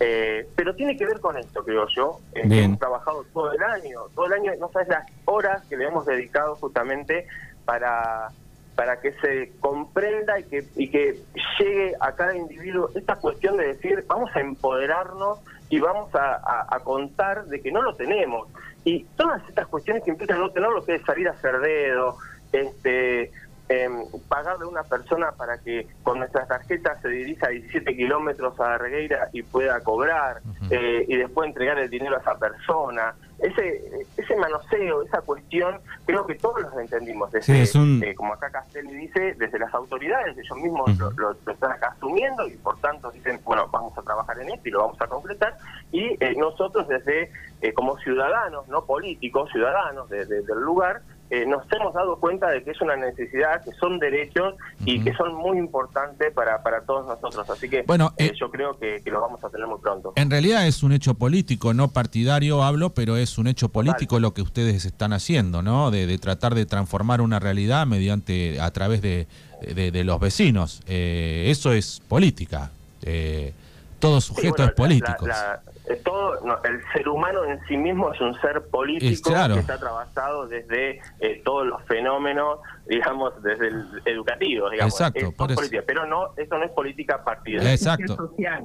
Eh, 0.00 0.46
pero 0.56 0.74
tiene 0.74 0.96
que 0.96 1.06
ver 1.06 1.20
con 1.20 1.38
esto, 1.38 1.64
creo 1.64 1.86
yo, 1.94 2.18
eh, 2.34 2.42
hemos 2.44 2.78
trabajado 2.80 3.24
todo 3.32 3.52
el 3.52 3.62
año, 3.62 4.00
todo 4.14 4.26
el 4.26 4.32
año, 4.34 4.52
no 4.58 4.68
sabes 4.70 4.88
las 4.88 5.06
horas 5.24 5.64
que 5.68 5.76
le 5.76 5.86
hemos 5.86 6.04
dedicado 6.04 6.56
justamente 6.56 7.26
para 7.64 8.28
para 8.74 9.00
que 9.00 9.12
se 9.20 9.52
comprenda 9.60 10.38
y 10.38 10.44
que, 10.44 10.64
y 10.76 10.90
que 10.90 11.20
llegue 11.58 11.94
a 12.00 12.12
cada 12.12 12.36
individuo 12.36 12.90
esta 12.94 13.16
cuestión 13.16 13.56
de 13.56 13.68
decir, 13.68 14.04
vamos 14.08 14.30
a 14.34 14.40
empoderarnos 14.40 15.38
y 15.70 15.78
vamos 15.80 16.14
a, 16.14 16.34
a- 16.34 16.66
a 16.68 16.80
contar 16.80 17.44
de 17.46 17.60
que 17.60 17.70
no 17.72 17.82
lo 17.82 17.94
tenemos. 17.94 18.48
Y 18.84 19.04
todas 19.16 19.40
estas 19.48 19.66
cuestiones 19.68 20.02
que 20.02 20.10
implican 20.10 20.38
no 20.40 20.50
tenerlo, 20.50 20.84
que 20.84 20.96
es 20.96 21.02
salir 21.04 21.28
a 21.28 21.32
hacer 21.32 21.58
dedo, 21.60 22.16
este, 22.52 23.30
em, 23.68 24.04
pagarle 24.28 24.64
a 24.64 24.68
una 24.68 24.82
persona 24.82 25.32
para 25.32 25.58
que 25.58 25.86
con 26.02 26.18
nuestras 26.18 26.46
tarjetas 26.48 27.00
se 27.00 27.08
dirija 27.08 27.46
a 27.46 27.50
17 27.50 27.96
kilómetros 27.96 28.58
a 28.60 28.76
Regueira 28.76 29.28
y 29.32 29.42
pueda 29.42 29.80
cobrar, 29.80 30.40
eh, 30.70 31.04
y 31.08 31.16
después 31.16 31.48
entregar 31.48 31.78
el 31.78 31.88
dinero 31.88 32.16
a 32.16 32.20
esa 32.20 32.38
persona. 32.38 33.14
Ese, 33.38 34.06
ese 34.16 34.36
manoseo, 34.36 35.02
esa 35.02 35.20
cuestión, 35.20 35.80
creo 36.06 36.24
que 36.26 36.34
todos 36.36 36.60
los 36.62 36.72
entendimos. 36.78 37.30
Desde, 37.32 37.54
Sí, 37.54 37.60
es 37.62 37.74
un- 37.74 38.02
eh, 38.04 38.14
como 38.14 38.32
acá 38.32 38.50
Castelli 38.50 38.94
dice, 38.94 39.34
desde 39.34 39.58
las 39.58 39.74
autoridades, 39.74 40.36
ellos 40.38 40.56
mismos 40.58 40.96
lo, 40.98 41.10
lo- 41.12 41.36
lo 41.44 41.52
están 41.52 41.72
acá 41.72 41.88
asumiendo 41.96 42.46
y 42.46 42.56
por 42.56 42.78
tanto 42.80 43.10
dicen, 43.10 43.40
bueno, 43.44 43.68
vamos 43.72 43.96
a 43.98 44.02
trabajar 44.02 44.38
en 44.40 44.50
esto 44.50 44.68
y 44.68 44.72
lo 44.72 44.80
vamos 44.80 45.00
a 45.00 45.06
concretar. 45.08 45.56
Y 45.92 46.16
eh, 46.22 46.34
nosotros 46.36 46.86
desde, 46.88 47.30
eh, 47.60 47.72
como 47.74 47.98
ciudadanos, 47.98 48.68
no 48.68 48.84
políticos, 48.84 49.50
ciudadanos 49.52 50.08
de- 50.08 50.26
de- 50.26 50.42
del 50.42 50.60
lugar, 50.60 51.02
eh, 51.30 51.46
nos 51.46 51.64
hemos 51.72 51.94
dado 51.94 52.16
cuenta 52.20 52.50
de 52.50 52.62
que 52.62 52.70
es 52.72 52.80
una 52.80 52.96
necesidad, 52.96 53.64
que 53.64 53.72
son 53.72 53.98
derechos 53.98 54.54
y 54.84 55.00
que 55.02 55.12
son 55.14 55.34
muy 55.34 55.58
importantes 55.58 56.32
para, 56.32 56.62
para 56.62 56.82
todos 56.82 57.06
nosotros. 57.06 57.48
Así 57.50 57.68
que 57.68 57.82
Bueno, 57.82 58.12
eh, 58.18 58.26
eh, 58.26 58.32
yo 58.38 58.50
creo 58.50 58.78
que, 58.78 59.00
que 59.02 59.10
lo 59.10 59.20
vamos 59.20 59.42
a 59.42 59.48
tener 59.48 59.66
muy 59.66 59.78
pronto. 59.78 60.12
En 60.16 60.30
realidad 60.30 60.66
es 60.66 60.82
un 60.82 60.92
hecho 60.92 61.14
político, 61.14 61.72
no 61.74 61.88
partidario 61.88 62.62
hablo, 62.62 62.90
pero 62.90 63.16
es 63.16 63.38
un 63.38 63.46
hecho 63.46 63.68
político 63.70 64.20
lo 64.20 64.34
que 64.34 64.42
ustedes 64.42 64.84
están 64.84 65.12
haciendo, 65.12 65.62
¿no? 65.62 65.90
De, 65.90 66.06
de 66.06 66.18
tratar 66.18 66.54
de 66.54 66.66
transformar 66.66 67.20
una 67.20 67.38
realidad 67.40 67.86
mediante, 67.86 68.60
a 68.60 68.70
través 68.70 69.00
de, 69.02 69.26
de- 69.74 69.90
de 69.90 70.04
los 70.04 70.20
vecinos. 70.20 70.82
Eh, 70.86 71.46
eso 71.48 71.72
es 71.72 72.00
política. 72.06 72.70
Eh, 73.02 73.52
todo 73.98 74.20
Sí, 74.20 74.28
sujeto 74.28 74.50
bueno, 74.58 74.64
es 74.66 74.72
político. 74.72 75.26
la- 75.26 75.60
la- 75.64 75.72
todo, 76.02 76.40
no, 76.44 76.62
el 76.64 76.82
ser 76.92 77.08
humano 77.08 77.44
en 77.44 77.60
sí 77.66 77.76
mismo 77.76 78.12
es 78.12 78.20
un 78.20 78.34
ser 78.40 78.62
político 78.68 79.12
Es 79.12 79.20
claro. 79.20 79.54
que 79.54 79.60
está 79.60 79.78
trabajado 79.78 80.46
desde 80.46 81.00
eh, 81.20 81.42
todos 81.44 81.66
los 81.66 81.82
fenómenos, 81.84 82.60
digamos, 82.86 83.40
desde 83.42 83.68
el 83.68 83.86
educativo, 84.06 84.70
digamos. 84.70 84.94
Exacto, 84.94 85.26
Es 85.26 85.34
por 85.34 85.50
eso. 85.50 85.56
política, 85.56 85.82
pero 85.86 86.06
no, 86.06 86.30
eso 86.36 86.56
no 86.56 86.64
es 86.64 86.70
política 86.72 87.22
partidaria. 87.22 87.72
Exacto. 87.72 88.16
Social. 88.16 88.64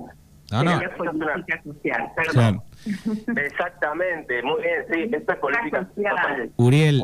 No, 0.51 0.63
no. 0.63 0.71
Sería 0.79 0.95
política 0.95 1.61
social, 1.63 2.11
perdón. 2.15 2.63
Exactamente, 3.35 4.41
muy 4.43 4.61
bien, 4.61 5.09
sí, 5.09 5.15
esto 5.15 5.33
es 5.33 5.39
política. 5.39 5.89
Uriel, 6.57 7.01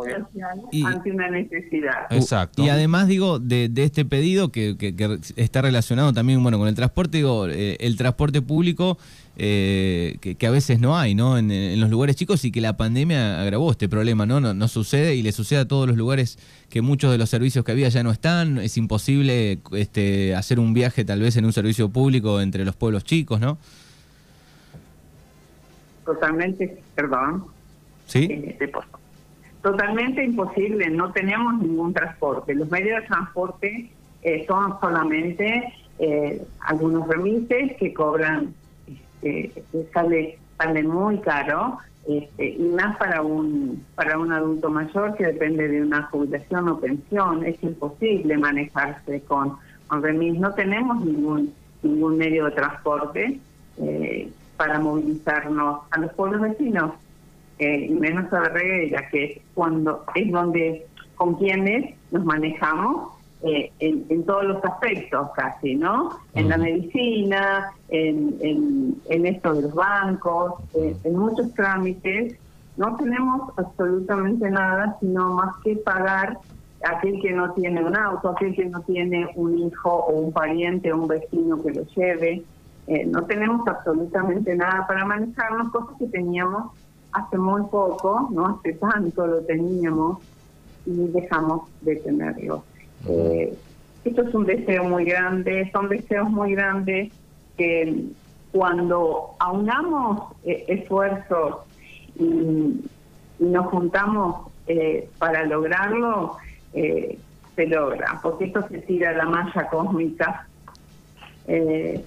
Y- 0.72 0.84
ante 0.86 1.12
una 1.12 1.30
necesidad. 1.30 2.06
Exacto. 2.12 2.64
Y 2.64 2.70
además, 2.70 3.08
digo, 3.08 3.40
de, 3.40 3.70
de 3.70 3.84
este 3.84 4.06
pedido 4.06 4.52
que, 4.52 4.78
que- 4.78 4.96
que 4.96 5.20
está 5.36 5.62
relacionado 5.62 6.14
también, 6.14 6.42
bueno, 6.42 6.58
con 6.58 6.68
el 6.68 6.76
transporte, 6.76 7.18
digo, 7.18 7.48
eh, 7.48 7.78
el 7.80 7.98
transporte 7.98 8.42
público 8.42 8.98
eh, 9.38 10.18
que, 10.22 10.36
que 10.36 10.48
a 10.48 10.52
veces 10.52 10.80
no 10.80 10.98
hay, 10.98 11.14
¿no? 11.14 11.38
En, 11.38 11.52
en 11.52 11.80
los 11.82 11.90
lugares 11.90 12.16
chicos 12.16 12.46
y 12.46 12.52
que 12.52 12.62
la 12.62 12.78
pandemia 12.78 13.42
agravó 13.42 13.70
este 13.72 13.90
problema, 13.90 14.26
¿no? 14.26 14.40
¿no? 14.40 14.54
No 14.54 14.68
sucede 14.70 15.16
y 15.16 15.22
le 15.24 15.34
sucede 15.34 15.60
a 15.60 15.68
todos 15.68 15.88
los 15.88 15.98
lugares 15.98 16.40
que 16.70 16.82
muchos 16.82 17.12
de 17.12 17.18
los 17.18 17.30
servicios 17.30 17.66
que 17.66 17.74
había 17.74 17.90
ya 17.90 18.02
no 18.02 18.12
están. 18.12 18.58
Es 18.60 18.78
imposible 18.78 19.60
este, 19.74 20.36
hacer 20.36 20.60
un 20.60 20.74
viaje 20.74 21.04
tal 21.04 21.20
vez 21.20 21.36
en 21.36 21.44
un 21.46 21.52
servicio 21.54 21.90
público 21.90 22.40
entre 22.40 22.64
los 22.64 22.76
pueblos 22.78 23.04
chicos, 23.04 23.42
¿no? 23.42 23.58
Totalmente, 26.06 26.82
perdón. 26.94 27.46
¿Sí? 28.06 28.28
Eh, 28.30 28.72
totalmente 29.62 30.24
imposible, 30.24 30.90
no 30.92 31.12
tenemos 31.12 31.60
ningún 31.60 31.92
transporte. 31.92 32.54
Los 32.54 32.70
medios 32.70 33.02
de 33.02 33.08
transporte 33.08 33.90
eh, 34.22 34.46
son 34.48 34.80
solamente 34.80 35.74
eh, 35.98 36.46
algunos 36.60 37.08
remises 37.08 37.76
que 37.78 37.92
cobran, 37.94 38.54
este, 39.24 39.64
sale, 39.92 40.38
sale 40.58 40.84
muy 40.84 41.18
caro, 41.20 41.80
este, 42.08 42.50
y 42.50 42.64
más 42.76 42.96
para 42.98 43.24
un, 43.24 43.84
para 43.96 44.20
un 44.20 44.32
adulto 44.32 44.70
mayor 44.70 45.16
que 45.16 45.26
depende 45.26 45.68
de 45.68 45.82
una 45.82 46.04
jubilación 46.04 46.70
o 46.70 46.80
pensión, 46.80 47.44
es 47.44 47.62
imposible 47.64 48.38
manejarse 48.38 49.22
con, 49.22 49.58
con 49.88 50.04
remis. 50.04 50.40
No 50.40 50.54
tenemos 50.54 51.04
ningún, 51.04 51.52
ningún 51.82 52.18
medio 52.18 52.46
de 52.46 52.52
transporte 52.52 53.40
eh, 53.80 54.30
para 54.58 54.80
movilizarnos 54.80 55.82
a 55.92 56.00
los 56.00 56.14
pueblos 56.14 56.42
vecinos 56.42 56.92
eh, 57.60 57.88
y 57.90 57.94
menos 57.94 58.32
a 58.34 58.42
Regueira, 58.50 59.10
que 59.10 59.24
es 59.24 59.42
cuando 59.54 60.04
es 60.16 60.32
donde 60.32 60.88
con 61.16 61.36
quienes 61.36 61.96
nos 62.12 62.26
manejamos 62.26 63.14
eh, 63.44 63.72
en, 63.80 64.06
en 64.10 64.26
todos 64.26 64.44
los 64.46 64.64
aspectos 64.64 65.30
casi, 65.36 65.76
¿no? 65.76 66.10
En 66.34 66.50
la 66.50 66.58
medicina, 66.58 67.72
en, 67.90 68.36
en, 68.42 68.96
en 69.10 69.26
esto 69.26 69.54
de 69.54 69.62
los 69.64 69.74
bancos, 69.74 70.54
eh, 70.74 70.96
en 71.04 71.16
muchos 71.16 71.54
trámites. 71.54 72.38
No 72.78 72.96
tenemos 72.98 73.52
absolutamente 73.58 74.50
nada, 74.50 74.98
sino 75.00 75.36
más 75.36 75.56
que 75.64 75.76
pagar 75.78 76.40
a 76.84 76.98
aquel 76.98 77.22
que 77.22 77.32
no 77.32 77.54
tiene 77.54 77.84
un 77.84 77.96
auto, 77.96 78.30
aquel 78.30 78.56
que 78.56 78.66
no 78.66 78.82
tiene 78.82 79.30
un 79.36 79.60
hijo 79.60 79.90
o 79.90 80.12
un 80.12 80.34
pariente 80.34 80.92
o 80.92 80.98
un 80.98 81.08
vecino 81.08 81.62
que 81.62 81.72
lo 81.72 81.84
lleve. 81.96 82.44
Eh, 82.88 83.06
no 83.06 83.24
tenemos 83.26 83.68
absolutamente 83.68 84.56
nada 84.56 84.86
para 84.88 85.06
manejarnos, 85.06 85.72
cosas 85.72 85.98
que 85.98 86.08
teníamos 86.08 86.72
hace 87.12 87.38
muy 87.38 87.64
poco, 87.64 88.30
no 88.32 88.48
hace 88.48 88.74
tanto 88.74 89.26
lo 89.26 89.42
teníamos 89.42 90.20
y 90.86 91.08
dejamos 91.08 91.70
de 91.82 91.96
tenerlo. 91.98 92.64
Eh, 93.08 93.58
esto 94.04 94.22
es 94.22 94.36
un 94.36 94.46
deseo 94.46 94.84
muy 94.84 95.06
grande, 95.06 95.70
son 95.72 95.90
deseos 95.90 96.30
muy 96.30 96.54
grandes 96.54 97.12
que 97.58 98.06
cuando 98.52 99.32
aunamos 99.40 100.34
eh, 100.44 100.66
esfuerzos 100.68 101.62
y, 102.18 102.24
y 103.40 103.46
nos 103.46 103.66
juntamos 103.68 104.52
para 105.20 105.46
lograrlo, 105.46 106.38
se 107.56 107.68
logra, 107.68 108.20
porque 108.22 108.46
esto 108.46 108.68
se 108.68 108.80
tira 108.80 109.12
a 109.12 109.14
la 109.14 109.26
malla 109.26 109.68
cósmica. 109.70 110.48
Eh, 111.48 112.04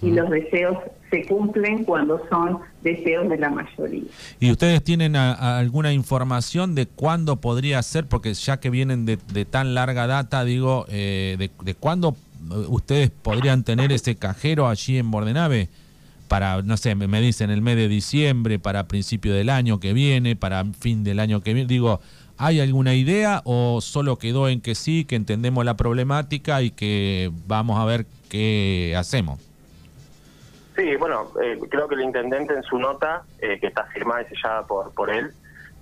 y 0.00 0.10
los 0.10 0.30
deseos 0.30 0.78
se 1.10 1.24
cumplen 1.26 1.84
cuando 1.84 2.22
son 2.30 2.58
deseos 2.82 3.28
de 3.28 3.36
la 3.38 3.50
mayoría. 3.50 4.04
¿Y 4.40 4.50
ustedes 4.50 4.82
tienen 4.82 5.14
a- 5.16 5.32
a 5.34 5.58
alguna 5.58 5.92
información 5.92 6.74
de 6.74 6.86
cuándo 6.86 7.36
podría 7.36 7.82
ser? 7.82 8.06
Porque 8.06 8.32
ya 8.34 8.58
que 8.60 8.70
vienen 8.70 9.04
de, 9.06 9.18
de 9.32 9.44
tan 9.44 9.74
larga 9.74 10.06
data, 10.06 10.44
digo, 10.44 10.86
eh, 10.88 11.36
de, 11.38 11.50
de 11.64 11.74
cuándo 11.74 12.16
eh, 12.50 12.54
ustedes 12.68 13.10
podrían 13.10 13.62
tener 13.64 13.92
ese 13.92 14.16
cajero 14.16 14.68
allí 14.68 14.98
en 14.98 15.10
Bordenave 15.10 15.68
para, 16.28 16.62
no 16.62 16.76
sé, 16.78 16.94
me, 16.94 17.06
me 17.08 17.20
dicen 17.20 17.50
el 17.50 17.60
mes 17.60 17.76
de 17.76 17.88
diciembre, 17.88 18.58
para 18.58 18.88
principio 18.88 19.34
del 19.34 19.50
año 19.50 19.78
que 19.80 19.92
viene, 19.92 20.34
para 20.34 20.64
fin 20.64 21.04
del 21.04 21.20
año 21.20 21.42
que 21.42 21.52
viene. 21.52 21.68
Digo, 21.68 22.00
¿hay 22.38 22.58
alguna 22.60 22.94
idea 22.94 23.42
o 23.44 23.80
solo 23.82 24.16
quedó 24.16 24.48
en 24.48 24.62
que 24.62 24.74
sí, 24.74 25.04
que 25.04 25.16
entendemos 25.16 25.62
la 25.66 25.76
problemática 25.76 26.62
y 26.62 26.70
que 26.70 27.30
vamos 27.46 27.78
a 27.78 27.84
ver 27.84 28.06
qué 28.30 28.94
hacemos? 28.96 29.38
Sí, 30.76 30.96
bueno, 30.96 31.30
eh, 31.42 31.58
creo 31.68 31.86
que 31.86 31.94
el 31.96 32.02
intendente 32.02 32.54
en 32.54 32.62
su 32.62 32.78
nota, 32.78 33.22
eh, 33.38 33.58
que 33.60 33.66
está 33.66 33.84
firmada 33.84 34.22
y 34.22 34.34
sellada 34.34 34.66
por, 34.66 34.92
por 34.94 35.10
él, 35.10 35.32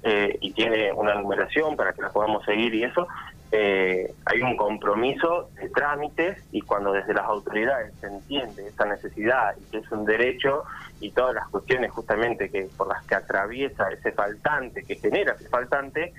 eh, 0.03 0.37
y 0.41 0.53
tiene 0.53 0.93
una 0.93 1.15
numeración 1.15 1.77
para 1.77 1.93
que 1.93 2.03
la 2.03 2.11
podamos 2.11 2.45
seguir 2.45 2.75
y 2.75 2.85
eso, 2.85 3.07
eh, 3.53 4.13
hay 4.27 4.43
un 4.43 4.57
compromiso 4.57 5.51
de 5.61 5.69
trámites 5.69 6.39
y 6.53 6.61
cuando 6.61 6.93
desde 6.93 7.13
las 7.13 7.25
autoridades 7.25 7.93
se 8.01 8.07
entiende 8.07 8.69
esa 8.69 8.87
necesidad 8.87 9.55
y 9.61 9.71
que 9.71 9.79
es 9.79 9.91
un 9.93 10.05
derecho 10.05 10.63
y 11.01 11.11
todas 11.11 11.35
las 11.35 11.49
cuestiones 11.49 11.91
justamente 11.91 12.49
que 12.49 12.69
por 12.77 12.89
las 12.89 13.05
que 13.07 13.17
atraviesa 13.17 13.91
ese 13.91 14.13
faltante, 14.13 14.85
que 14.85 14.97
genera 14.97 15.33
ese 15.33 15.49
faltante, 15.49 16.13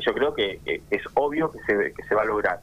yo 0.00 0.12
creo 0.14 0.34
que, 0.34 0.60
que 0.64 0.82
es 0.90 1.02
obvio 1.14 1.52
que 1.52 1.58
se, 1.60 1.92
que 1.92 2.02
se 2.04 2.14
va 2.14 2.22
a 2.22 2.26
lograr. 2.26 2.60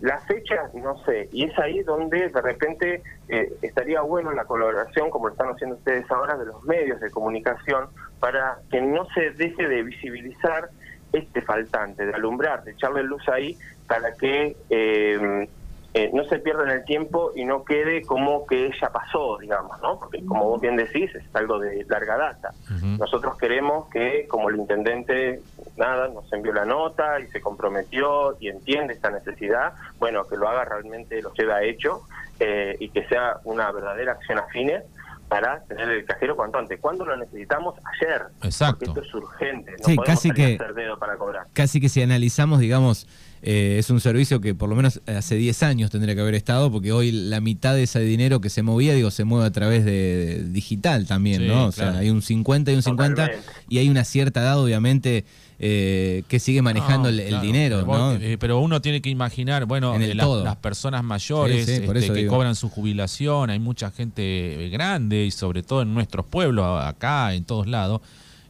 La 0.00 0.18
fecha, 0.20 0.70
no 0.74 0.96
sé, 1.04 1.28
y 1.30 1.44
es 1.44 1.58
ahí 1.58 1.82
donde 1.82 2.28
de 2.28 2.40
repente 2.40 3.02
eh, 3.28 3.52
estaría 3.60 4.00
bueno 4.00 4.32
la 4.32 4.44
colaboración, 4.44 5.10
como 5.10 5.26
lo 5.28 5.32
están 5.32 5.50
haciendo 5.50 5.76
ustedes 5.76 6.10
ahora, 6.10 6.36
de 6.36 6.46
los 6.46 6.64
medios 6.64 7.00
de 7.00 7.10
comunicación, 7.10 7.88
para 8.18 8.58
que 8.70 8.80
no 8.80 9.06
se 9.14 9.30
deje 9.32 9.68
de 9.68 9.82
visibilizar 9.82 10.70
este 11.12 11.42
faltante, 11.42 12.06
de 12.06 12.14
alumbrar, 12.14 12.64
de 12.64 12.72
echarle 12.72 13.02
luz 13.02 13.28
ahí, 13.28 13.58
para 13.86 14.14
que 14.14 14.56
eh, 14.70 15.48
eh, 15.92 16.10
no 16.14 16.24
se 16.24 16.38
pierda 16.38 16.62
en 16.62 16.70
el 16.70 16.84
tiempo 16.84 17.32
y 17.34 17.44
no 17.44 17.64
quede 17.64 18.02
como 18.02 18.46
que 18.46 18.70
ya 18.80 18.90
pasó, 18.90 19.38
digamos, 19.38 19.80
¿no? 19.82 19.98
Porque 19.98 20.24
como 20.24 20.44
vos 20.44 20.60
bien 20.60 20.76
decís, 20.76 21.12
es 21.14 21.24
algo 21.34 21.58
de 21.58 21.84
larga 21.88 22.16
data. 22.16 22.54
Nosotros 22.98 23.36
queremos 23.36 23.88
que, 23.88 24.26
como 24.28 24.50
el 24.50 24.56
intendente, 24.56 25.40
nada, 25.80 26.06
nos 26.08 26.32
envió 26.32 26.52
la 26.52 26.64
nota 26.64 27.18
y 27.18 27.26
se 27.32 27.40
comprometió 27.40 28.36
y 28.40 28.48
entiende 28.48 28.94
esta 28.94 29.10
necesidad, 29.10 29.72
bueno, 29.98 30.24
que 30.28 30.36
lo 30.36 30.48
haga 30.48 30.64
realmente, 30.64 31.20
lo 31.22 31.32
lleve 31.34 31.52
a 31.52 31.62
hecho 31.64 32.02
eh, 32.38 32.76
y 32.78 32.90
que 32.90 33.04
sea 33.08 33.38
una 33.44 33.72
verdadera 33.72 34.12
acción 34.12 34.38
afines 34.38 34.84
para 35.28 35.62
tener 35.64 35.88
el 35.88 36.04
cajero 36.04 36.34
cuanto 36.36 36.58
antes. 36.58 36.80
¿Cuándo 36.80 37.04
lo 37.04 37.16
necesitamos? 37.16 37.74
Ayer. 38.00 38.22
Exacto. 38.42 38.86
Porque 38.86 39.00
esto 39.06 39.18
es 39.18 39.24
urgente. 39.24 39.70
No 39.72 39.76
Sí, 39.78 39.94
podemos 39.94 40.06
casi 40.06 40.30
que- 40.32 40.54
hacer 40.56 40.74
dedo 40.74 40.98
para 40.98 41.16
cobrar. 41.16 41.46
Casi 41.52 41.80
que 41.80 41.88
si 41.88 42.02
analizamos, 42.02 42.58
digamos, 42.58 43.06
eh, 43.42 43.76
es 43.78 43.88
un 43.90 44.00
servicio 44.00 44.40
que 44.40 44.56
por 44.56 44.68
lo 44.68 44.74
menos 44.74 45.00
hace 45.06 45.36
10 45.36 45.62
años 45.62 45.90
tendría 45.92 46.16
que 46.16 46.20
haber 46.20 46.34
estado, 46.34 46.72
porque 46.72 46.90
hoy 46.90 47.12
la 47.12 47.40
mitad 47.40 47.74
de 47.74 47.84
ese 47.84 48.00
dinero 48.00 48.40
que 48.40 48.50
se 48.50 48.62
movía, 48.62 48.92
digo, 48.92 49.12
se 49.12 49.22
mueve 49.22 49.46
a 49.46 49.52
través 49.52 49.84
de, 49.84 49.92
de 49.92 50.42
digital 50.50 51.06
también, 51.06 51.42
Sí, 51.42 51.46
¿no? 51.46 51.66
O 51.66 51.72
sea, 51.72 51.96
hay 51.96 52.10
un 52.10 52.22
50 52.22 52.72
y 52.72 52.74
un 52.74 52.82
50, 52.82 53.22
Totalmente. 53.26 53.50
y 53.68 53.78
hay 53.78 53.88
una 53.88 54.02
cierta 54.04 54.40
edad, 54.40 54.58
obviamente, 54.58 55.24
eh, 55.62 56.22
que 56.26 56.38
sigue 56.40 56.62
manejando 56.62 57.02
No, 57.04 57.08
el, 57.10 57.20
el 57.20 57.28
claro, 57.28 57.44
dinero, 57.44 57.76
pero, 57.84 57.98
¿no? 57.98 58.12
vos- 58.14 58.18
eh, 58.22 58.36
pero 58.40 58.60
uno 58.60 58.80
tiene 58.80 59.02
que 59.02 59.10
imaginar, 59.10 59.66
bueno, 59.66 59.94
eh, 60.00 60.14
las, 60.14 60.56
personas 60.56 61.04
mayores 61.04 61.66
Sí, 61.66 61.76
sí, 61.76 61.82
este, 61.84 62.06
que 62.06 62.12
digo. 62.14 62.34
cobran 62.34 62.56
su 62.56 62.70
jubilación, 62.70 63.50
hay 63.50 63.58
mucha 63.58 63.90
gente 63.90 64.22
eh, 64.66 64.68
grande 64.70 65.26
y 65.26 65.30
sobre 65.30 65.62
todo 65.62 65.82
en 65.82 65.92
nuestros 65.92 66.24
pueblos, 66.24 66.82
acá, 66.82 67.34
en 67.34 67.44
todos 67.44 67.66
lados, 67.66 68.00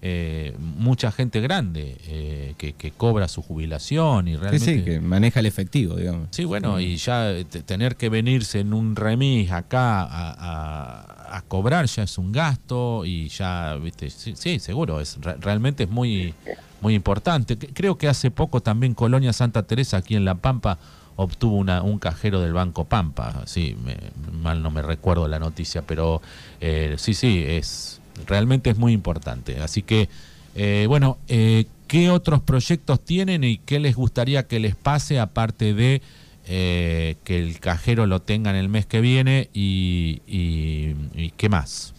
eh, 0.03 0.55
mucha 0.59 1.13
gente 1.13 1.41
grande 1.43 1.97
eh, 2.07 2.55
que, 2.57 2.73
que 2.73 2.91
cobra 2.93 3.29
su 3.29 3.43
jubilación 3.43 4.29
y 4.29 4.33
Sí, 4.33 4.37
realmente... 4.39 4.65
sí, 4.79 4.83
que 4.83 5.01
maneja 5.01 5.41
el 5.41 5.47
efectivo, 5.47 5.97
digamos. 5.97 6.29
Sí, 6.31 6.45
bueno, 6.45 6.81
y 6.81 6.97
ya 6.97 7.35
te- 7.51 7.63
tener 7.63 7.97
que 7.97 8.09
venirse 8.09 8.61
en 8.61 8.73
un 8.73 8.97
remis 8.97 9.51
acá 9.51 10.03
a, 10.03 10.31
a- 10.39 11.20
a 11.31 11.43
cobrar 11.43 11.87
ya 11.87 12.03
es 12.03 12.19
un 12.19 12.33
gasto 12.33 13.05
y 13.05 13.29
ya, 13.29 13.75
viste, 13.77 14.11
sí, 14.11 14.35
sí, 14.37 14.59
seguro, 14.59 15.01
es 15.01 15.17
re- 15.21 15.37
realmente 15.41 15.85
es 15.85 15.91
muy, 15.91 16.35
muy 16.81 16.95
importante. 16.95 17.57
Creo 17.57 17.97
que 17.97 18.09
hace 18.09 18.31
poco 18.31 18.61
también 18.61 18.95
Colonia 18.95 19.33
Santa 19.33 19.63
Teresa 19.63 19.99
aquí 19.99 20.17
en 20.17 20.25
La 20.25 20.35
Pampa 20.35 20.79
obtuvo 21.17 21.57
un 21.57 21.99
cajero 21.99 22.41
del 22.41 22.53
Banco 22.55 22.85
Pampa, 22.85 23.43
sí, 23.47 23.77
me- 23.85 23.97
mal 24.43 24.63
no 24.63 24.71
me 24.71 24.83
recuerdo 24.83 25.29
la 25.29 25.39
noticia, 25.39 25.83
pero 25.83 26.21
eh, 26.61 26.95
sí, 26.99 27.15
sí, 27.15 27.45
es 27.47 28.01
realmente 28.27 28.71
es 28.71 28.77
muy 28.79 28.93
importante. 28.93 29.61
Así 29.61 29.83
que, 29.83 30.09
eh, 30.55 30.87
bueno, 30.89 31.19
eh, 31.29 31.67
¿qué 31.87 32.11
otros 32.11 32.41
proyectos 32.41 33.01
tienen 33.05 33.45
y 33.45 33.59
qué 33.59 33.79
les 33.81 33.95
gustaría 33.97 34.47
que 34.47 34.61
les 34.61 34.75
pase 34.75 35.21
aparte 35.21 35.75
de 35.75 36.03
eh, 36.51 37.17
que 37.25 37.39
el 37.39 37.61
cajero 37.61 38.07
lo 38.07 38.21
tengan 38.21 38.57
el 38.57 38.69
mes 38.69 38.85
que 38.85 39.01
viene 39.01 39.49
y, 39.55 40.21
y- 40.27 40.97
y 41.15 41.31
qué 41.31 41.49
más? 41.49 41.95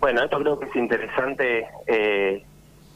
Bueno, 0.00 0.22
esto 0.22 0.38
creo 0.38 0.58
que 0.60 0.66
es 0.66 0.76
interesante 0.76 1.66
eh, 1.86 2.44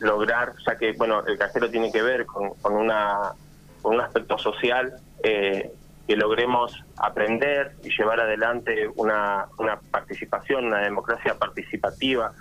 lograr, 0.00 0.52
ya 0.66 0.76
que 0.76 0.92
bueno, 0.92 1.24
el 1.26 1.38
cajero 1.38 1.70
tiene 1.70 1.90
que 1.90 2.02
ver 2.02 2.26
con, 2.26 2.50
con 2.60 2.74
una 2.74 3.32
con 3.80 3.94
un 3.94 4.00
aspecto 4.02 4.36
social, 4.38 4.92
eh, 5.22 5.70
que 6.06 6.16
logremos 6.16 6.72
aprender 6.96 7.76
y 7.84 7.90
llevar 7.96 8.20
adelante 8.20 8.88
una, 8.96 9.46
una 9.56 9.78
participación, 9.90 10.66
una 10.66 10.80
democracia 10.80 11.34
participativa, 11.38 12.32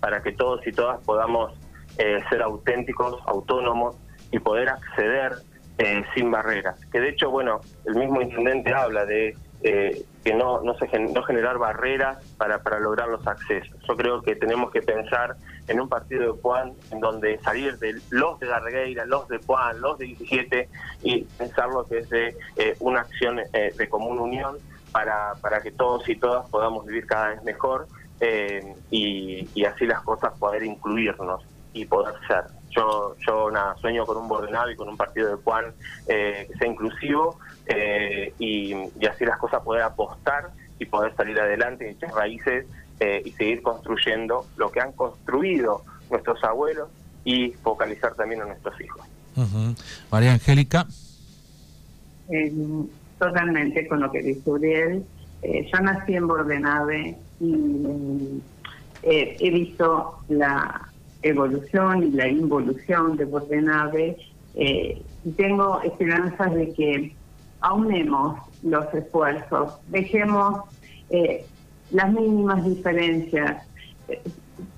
para 0.00 0.22
que 0.22 0.32
todos 0.32 0.66
y 0.66 0.72
todas 0.72 1.00
podamos 1.04 1.52
eh, 1.98 2.20
ser 2.30 2.42
auténticos, 2.42 3.20
autónomos 3.26 3.96
y 4.32 4.38
poder 4.38 4.68
acceder 4.70 5.34
eh, 5.78 6.04
sin 6.14 6.30
barreras. 6.30 6.78
Que 6.90 7.00
de 7.00 7.10
hecho, 7.10 7.30
bueno, 7.30 7.60
el 7.84 7.96
mismo 7.96 8.20
intendente 8.20 8.72
habla 8.72 9.04
de 9.04 9.36
eh, 9.62 10.04
que 10.22 10.34
no 10.34 10.60
no 10.60 10.74
se 10.74 10.86
no 10.98 11.22
generar 11.22 11.58
barreras 11.58 12.18
para, 12.36 12.62
para 12.62 12.78
lograr 12.78 13.08
los 13.08 13.26
accesos. 13.26 13.76
Yo 13.86 13.96
creo 13.96 14.22
que 14.22 14.36
tenemos 14.36 14.70
que 14.70 14.82
pensar 14.82 15.36
en 15.68 15.80
un 15.80 15.88
partido 15.88 16.32
de 16.32 16.40
Puan 16.40 16.72
en 16.90 17.00
donde 17.00 17.38
salir 17.38 17.78
de 17.78 18.00
los 18.10 18.38
de 18.40 18.46
Dargueira, 18.46 19.04
los 19.06 19.28
de 19.28 19.38
Puan, 19.38 19.80
los 19.80 19.98
de 19.98 20.06
17 20.06 20.68
y 21.02 21.22
pensarlo 21.24 21.86
que 21.86 21.98
es 21.98 22.10
de 22.10 22.36
eh, 22.56 22.76
una 22.80 23.00
acción 23.00 23.40
eh, 23.52 23.72
de 23.76 23.88
común 23.88 24.18
unión 24.18 24.58
para, 24.92 25.34
para 25.40 25.60
que 25.60 25.72
todos 25.72 26.08
y 26.08 26.16
todas 26.16 26.48
podamos 26.50 26.86
vivir 26.86 27.06
cada 27.06 27.30
vez 27.30 27.42
mejor 27.42 27.86
eh, 28.20 28.74
y 28.90 29.64
así 29.64 29.86
las 29.86 30.00
cosas 30.02 30.32
poder 30.38 30.62
incluirnos 30.62 31.44
y 31.72 31.84
poder 31.84 32.14
ser. 32.26 32.55
Yo, 32.76 33.16
yo 33.26 33.50
nada, 33.50 33.74
sueño 33.76 34.04
con 34.04 34.18
un 34.18 34.28
Bordenado 34.28 34.70
y 34.70 34.76
con 34.76 34.88
un 34.88 34.96
partido 34.96 35.30
de 35.30 35.42
Juan 35.42 35.72
eh, 36.06 36.46
que 36.50 36.58
sea 36.58 36.68
inclusivo 36.68 37.38
eh, 37.66 38.34
y, 38.38 38.74
y 39.00 39.06
así 39.06 39.24
las 39.24 39.38
cosas 39.38 39.62
poder 39.62 39.82
apostar 39.82 40.50
y 40.78 40.84
poder 40.84 41.14
salir 41.16 41.40
adelante 41.40 41.86
y 41.86 41.90
echar 41.94 42.12
raíces 42.12 42.66
eh, 43.00 43.22
y 43.24 43.30
seguir 43.32 43.62
construyendo 43.62 44.46
lo 44.56 44.70
que 44.70 44.80
han 44.80 44.92
construido 44.92 45.82
nuestros 46.10 46.42
abuelos 46.44 46.88
y 47.24 47.52
focalizar 47.62 48.14
también 48.14 48.42
a 48.42 48.44
nuestros 48.44 48.80
hijos. 48.80 49.02
María 50.10 50.32
Angélica. 50.32 50.86
Eh, 52.30 52.52
totalmente 53.18 53.86
con 53.86 54.00
lo 54.00 54.10
que 54.10 54.22
dice 54.22 54.50
Uriel. 54.50 55.04
Eh, 55.42 55.68
yo 55.72 55.80
nací 55.80 56.14
en 56.14 56.26
Bordenave 56.26 57.18
y 57.40 58.40
eh, 59.02 59.36
he 59.38 59.50
visto 59.50 60.18
la 60.28 60.88
evolución 61.22 62.04
y 62.04 62.10
la 62.10 62.28
involución 62.28 63.16
de 63.16 63.24
Bordenave 63.24 64.16
eh, 64.54 65.02
tengo 65.36 65.80
esperanzas 65.82 66.54
de 66.54 66.72
que 66.72 67.12
aunemos 67.60 68.38
los 68.62 68.92
esfuerzos, 68.94 69.78
dejemos 69.88 70.60
eh, 71.10 71.44
las 71.90 72.12
mínimas 72.12 72.64
diferencias. 72.64 73.66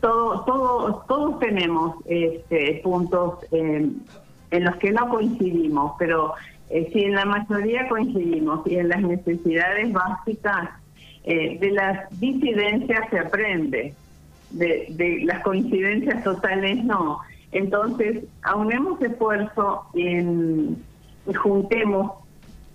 Todo, 0.01 0.44
todo, 0.44 1.05
todos 1.07 1.38
tenemos 1.38 1.96
este, 2.07 2.81
puntos 2.83 3.38
en 3.53 4.64
los 4.64 4.77
que 4.77 4.90
no 4.92 5.09
coincidimos, 5.09 5.92
pero 5.98 6.35
eh, 6.70 6.90
si 6.92 7.05
en 7.05 7.14
la 7.14 7.24
mayoría 7.24 7.88
coincidimos 7.88 8.66
y 8.66 8.77
en 8.77 8.88
las 8.88 9.01
necesidades 9.01 9.92
básicas, 9.92 10.70
eh, 11.24 11.59
de 11.59 11.70
las 11.72 12.09
disidencias 12.20 13.09
se 13.11 13.18
aprende, 13.18 13.94
de, 14.51 14.87
de 14.91 15.21
las 15.25 15.43
coincidencias 15.43 16.23
totales 16.25 16.85
no. 16.85 17.21
Entonces, 17.53 18.25
aunemos 18.43 19.01
esfuerzo 19.01 19.87
en, 19.95 20.77
y 21.27 21.35
juntemos 21.35 22.13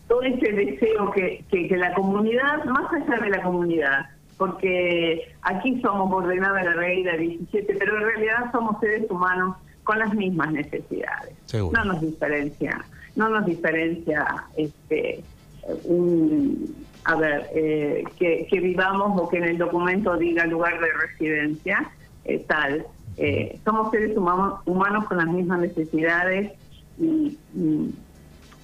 todo 0.07 0.21
ese 0.23 0.51
deseo 0.51 1.11
que, 1.11 1.43
que, 1.49 1.67
que 1.67 1.77
la 1.77 1.93
comunidad, 1.93 2.63
más 2.65 2.91
allá 2.91 3.23
de 3.23 3.29
la 3.29 3.41
comunidad, 3.41 4.09
porque 4.37 5.33
aquí 5.41 5.79
somos 5.81 6.09
Bordenada 6.09 6.63
la 6.63 6.73
Reina 6.73 7.13
17, 7.13 7.75
pero 7.79 7.97
en 7.97 8.03
realidad 8.03 8.51
somos 8.51 8.79
seres 8.79 9.09
humanos 9.09 9.55
con 9.83 9.99
las 9.99 10.13
mismas 10.13 10.51
necesidades. 10.51 11.33
Seguro. 11.45 11.77
No 11.77 11.93
nos 11.93 12.01
diferencia, 12.01 12.83
no 13.15 13.29
nos 13.29 13.45
diferencia 13.45 14.25
este 14.57 15.23
un, 15.85 16.75
a 17.05 17.15
ver, 17.15 17.49
eh, 17.53 18.03
que, 18.17 18.59
vivamos 18.59 19.19
o 19.19 19.27
que 19.29 19.37
en 19.37 19.45
el 19.45 19.57
documento 19.57 20.15
diga 20.17 20.45
lugar 20.45 20.79
de 20.79 20.87
residencia, 20.93 21.91
eh, 22.25 22.43
tal. 22.47 22.85
Eh, 23.17 23.59
somos 23.63 23.91
seres 23.91 24.17
humanos, 24.17 24.61
humanos 24.65 25.05
con 25.05 25.17
las 25.17 25.27
mismas 25.27 25.59
necesidades 25.59 26.53
y, 26.97 27.37
y 27.53 27.93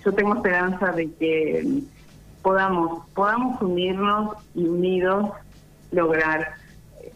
yo 0.04 0.13
tengo 0.13 0.36
esperanza 0.36 0.91
de 0.91 1.12
que 1.13 1.63
mm, 1.65 1.80
podamos 2.41 3.06
podamos 3.13 3.62
unirnos 3.62 4.38
y 4.56 4.65
unidos 4.65 5.30
lograr 5.91 6.54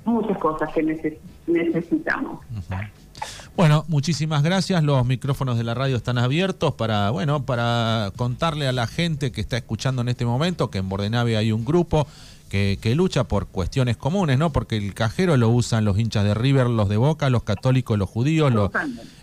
muchas 0.06 0.38
cosas 0.38 0.72
que 0.74 0.84
necesitamos. 1.48 2.40
Bueno, 3.56 3.86
muchísimas 3.88 4.42
gracias. 4.42 4.84
Los 4.84 5.06
micrófonos 5.06 5.58
de 5.58 5.64
la 5.64 5.76
radio 5.76 5.96
están 5.96 6.18
abiertos 6.18 6.74
para, 6.74 7.12
bueno, 7.12 7.46
para 7.46 8.12
contarle 8.16 8.68
a 8.68 8.72
la 8.72 8.88
gente 8.88 9.32
que 9.32 9.42
está 9.42 9.58
escuchando 9.58 10.02
en 10.02 10.10
este 10.10 10.26
momento 10.26 10.72
que 10.72 10.80
en 10.80 10.90
Bordenave 10.90 11.38
hay 11.38 11.52
un 11.52 11.64
grupo 11.64 12.08
que, 12.50 12.94
lucha 12.96 13.24
por 13.24 13.48
cuestiones 13.48 13.98
comunes, 13.98 14.38
¿no? 14.38 14.52
Porque 14.52 14.78
el 14.78 14.94
cajero 14.94 15.38
lo 15.38 15.50
usan 15.50 15.86
los 15.86 15.98
hinchas 15.98 16.24
de 16.24 16.36
River, 16.36 16.68
los 16.68 16.88
de 16.88 16.98
Boca, 16.98 17.32
los 17.32 17.44
católicos, 17.44 17.98
los 17.98 18.08
judíos. 18.08 18.54
Los, 18.54 18.70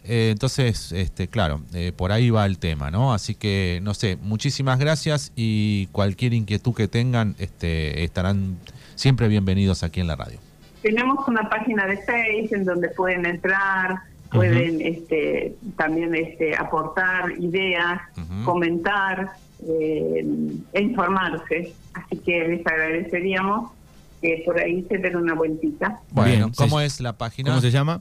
eh, 0.04 0.30
entonces, 0.32 0.90
este, 0.90 1.28
claro, 1.28 1.60
eh, 1.72 1.92
por 1.96 2.10
ahí 2.10 2.30
va 2.30 2.44
el 2.44 2.58
tema, 2.58 2.90
¿no? 2.90 3.14
Así 3.14 3.36
que, 3.36 3.78
no 3.82 3.94
sé, 3.94 4.16
muchísimas 4.20 4.80
gracias 4.80 5.32
y 5.36 5.86
cualquier 5.92 6.34
inquietud 6.34 6.74
que 6.74 6.88
tengan 6.88 7.36
este, 7.38 8.02
estarán 8.02 8.58
siempre 8.96 9.28
bienvenidos 9.28 9.84
aquí 9.84 10.00
en 10.00 10.08
la 10.08 10.16
radio. 10.16 10.40
Tenemos 10.82 11.28
una 11.28 11.48
página 11.48 11.86
de 11.86 11.98
Facebook 11.98 12.52
en 12.52 12.64
donde 12.64 12.88
pueden 12.88 13.26
entrar, 13.26 14.09
pueden 14.30 14.80
este, 14.80 15.54
también 15.76 16.14
este, 16.14 16.56
aportar 16.56 17.32
ideas, 17.38 18.00
comentar 18.44 19.30
eh, 19.66 20.24
e 20.72 20.80
informarse. 20.80 21.74
Así 21.94 22.18
que 22.18 22.48
les 22.48 22.66
agradeceríamos 22.66 23.72
que 24.20 24.42
por 24.44 24.58
ahí 24.58 24.84
se 24.88 24.98
den 24.98 25.16
una 25.16 25.34
vueltita. 25.34 26.00
Bueno, 26.10 26.50
¿cómo 26.56 26.80
es 26.80 27.00
la 27.00 27.14
página? 27.14 27.50
¿Cómo 27.50 27.60
se 27.60 27.70
llama? 27.70 28.00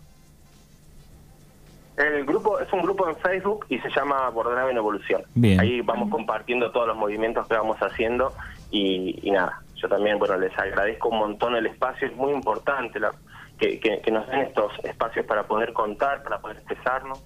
El 1.98 2.26
grupo 2.26 2.60
es 2.60 2.72
un 2.72 2.82
grupo 2.82 3.10
en 3.10 3.16
Facebook 3.18 3.66
y 3.68 3.78
se 3.80 3.90
llama 3.90 4.30
Bordenave 4.30 4.72
en 4.72 4.78
Evolución. 4.78 5.22
Ahí 5.60 5.82
vamos 5.82 6.10
compartiendo 6.10 6.72
todos 6.72 6.88
los 6.88 6.96
movimientos 6.96 7.46
que 7.48 7.56
vamos 7.56 7.78
haciendo 7.80 8.34
y, 8.72 9.20
y 9.22 9.32
nada, 9.32 9.62
yo 9.76 9.90
también, 9.90 10.18
bueno, 10.18 10.38
les 10.38 10.58
agradezco 10.58 11.10
un 11.10 11.20
montón 11.20 11.56
el 11.56 11.66
espacio, 11.66 12.08
es 12.08 12.16
muy 12.16 12.32
importante 12.32 13.00
la, 13.00 13.12
que, 13.60 13.80
que, 13.80 14.12
nos 14.12 14.28
den 14.28 14.42
estos 14.42 14.72
espacios 14.84 15.26
para 15.26 15.44
poder 15.48 15.74
contar, 15.74 16.24
para 16.24 16.40
poder 16.40 16.58
expresarnos 16.58 17.24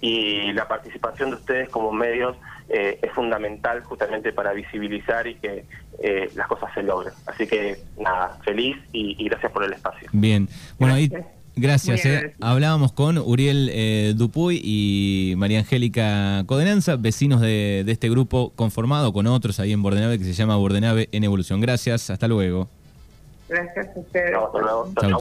y 0.00 0.52
la 0.52 0.68
participación 0.68 1.30
de 1.30 1.36
ustedes 1.36 1.68
como 1.70 1.92
medios 1.92 2.36
eh, 2.68 2.98
es 3.00 3.12
fundamental 3.12 3.82
justamente 3.84 4.32
para 4.32 4.52
visibilizar 4.52 5.26
y 5.26 5.36
que 5.36 5.64
eh, 6.00 6.30
las 6.34 6.48
cosas 6.48 6.72
se 6.74 6.82
logren. 6.82 7.14
Así 7.26 7.46
que 7.46 7.78
nada, 7.98 8.38
feliz 8.44 8.76
y, 8.92 9.24
gracias 9.28 9.52
por 9.52 9.64
el 9.64 9.72
espacio. 9.72 10.08
Bien, 10.12 10.48
bueno, 10.78 10.94
ahí 10.94 11.10
Gracias. 11.58 12.04
Eh. 12.04 12.34
Hablábamos 12.38 12.92
con 12.92 13.16
Uriel 13.16 13.70
eh, 13.72 14.12
Dupuy 14.14 14.60
y 14.62 15.32
María 15.38 15.60
Angélica 15.60 16.44
Codenanza, 16.44 16.96
vecinos 16.96 17.40
de, 17.40 17.82
este 17.88 18.10
grupo 18.10 18.52
conformado 18.54 19.14
con 19.14 19.26
otros 19.26 19.58
ahí 19.58 19.72
en 19.72 19.82
Bordenave 19.82 20.18
que 20.18 20.24
se 20.24 20.34
llama 20.34 20.56
Bordenave 20.56 21.08
en 21.12 21.24
Evolución. 21.24 21.62
Gracias, 21.62 22.10
hasta 22.10 22.28
luego. 22.28 22.68
Gracias 23.48 23.88
a 23.96 24.00
ustedes. 24.00 24.36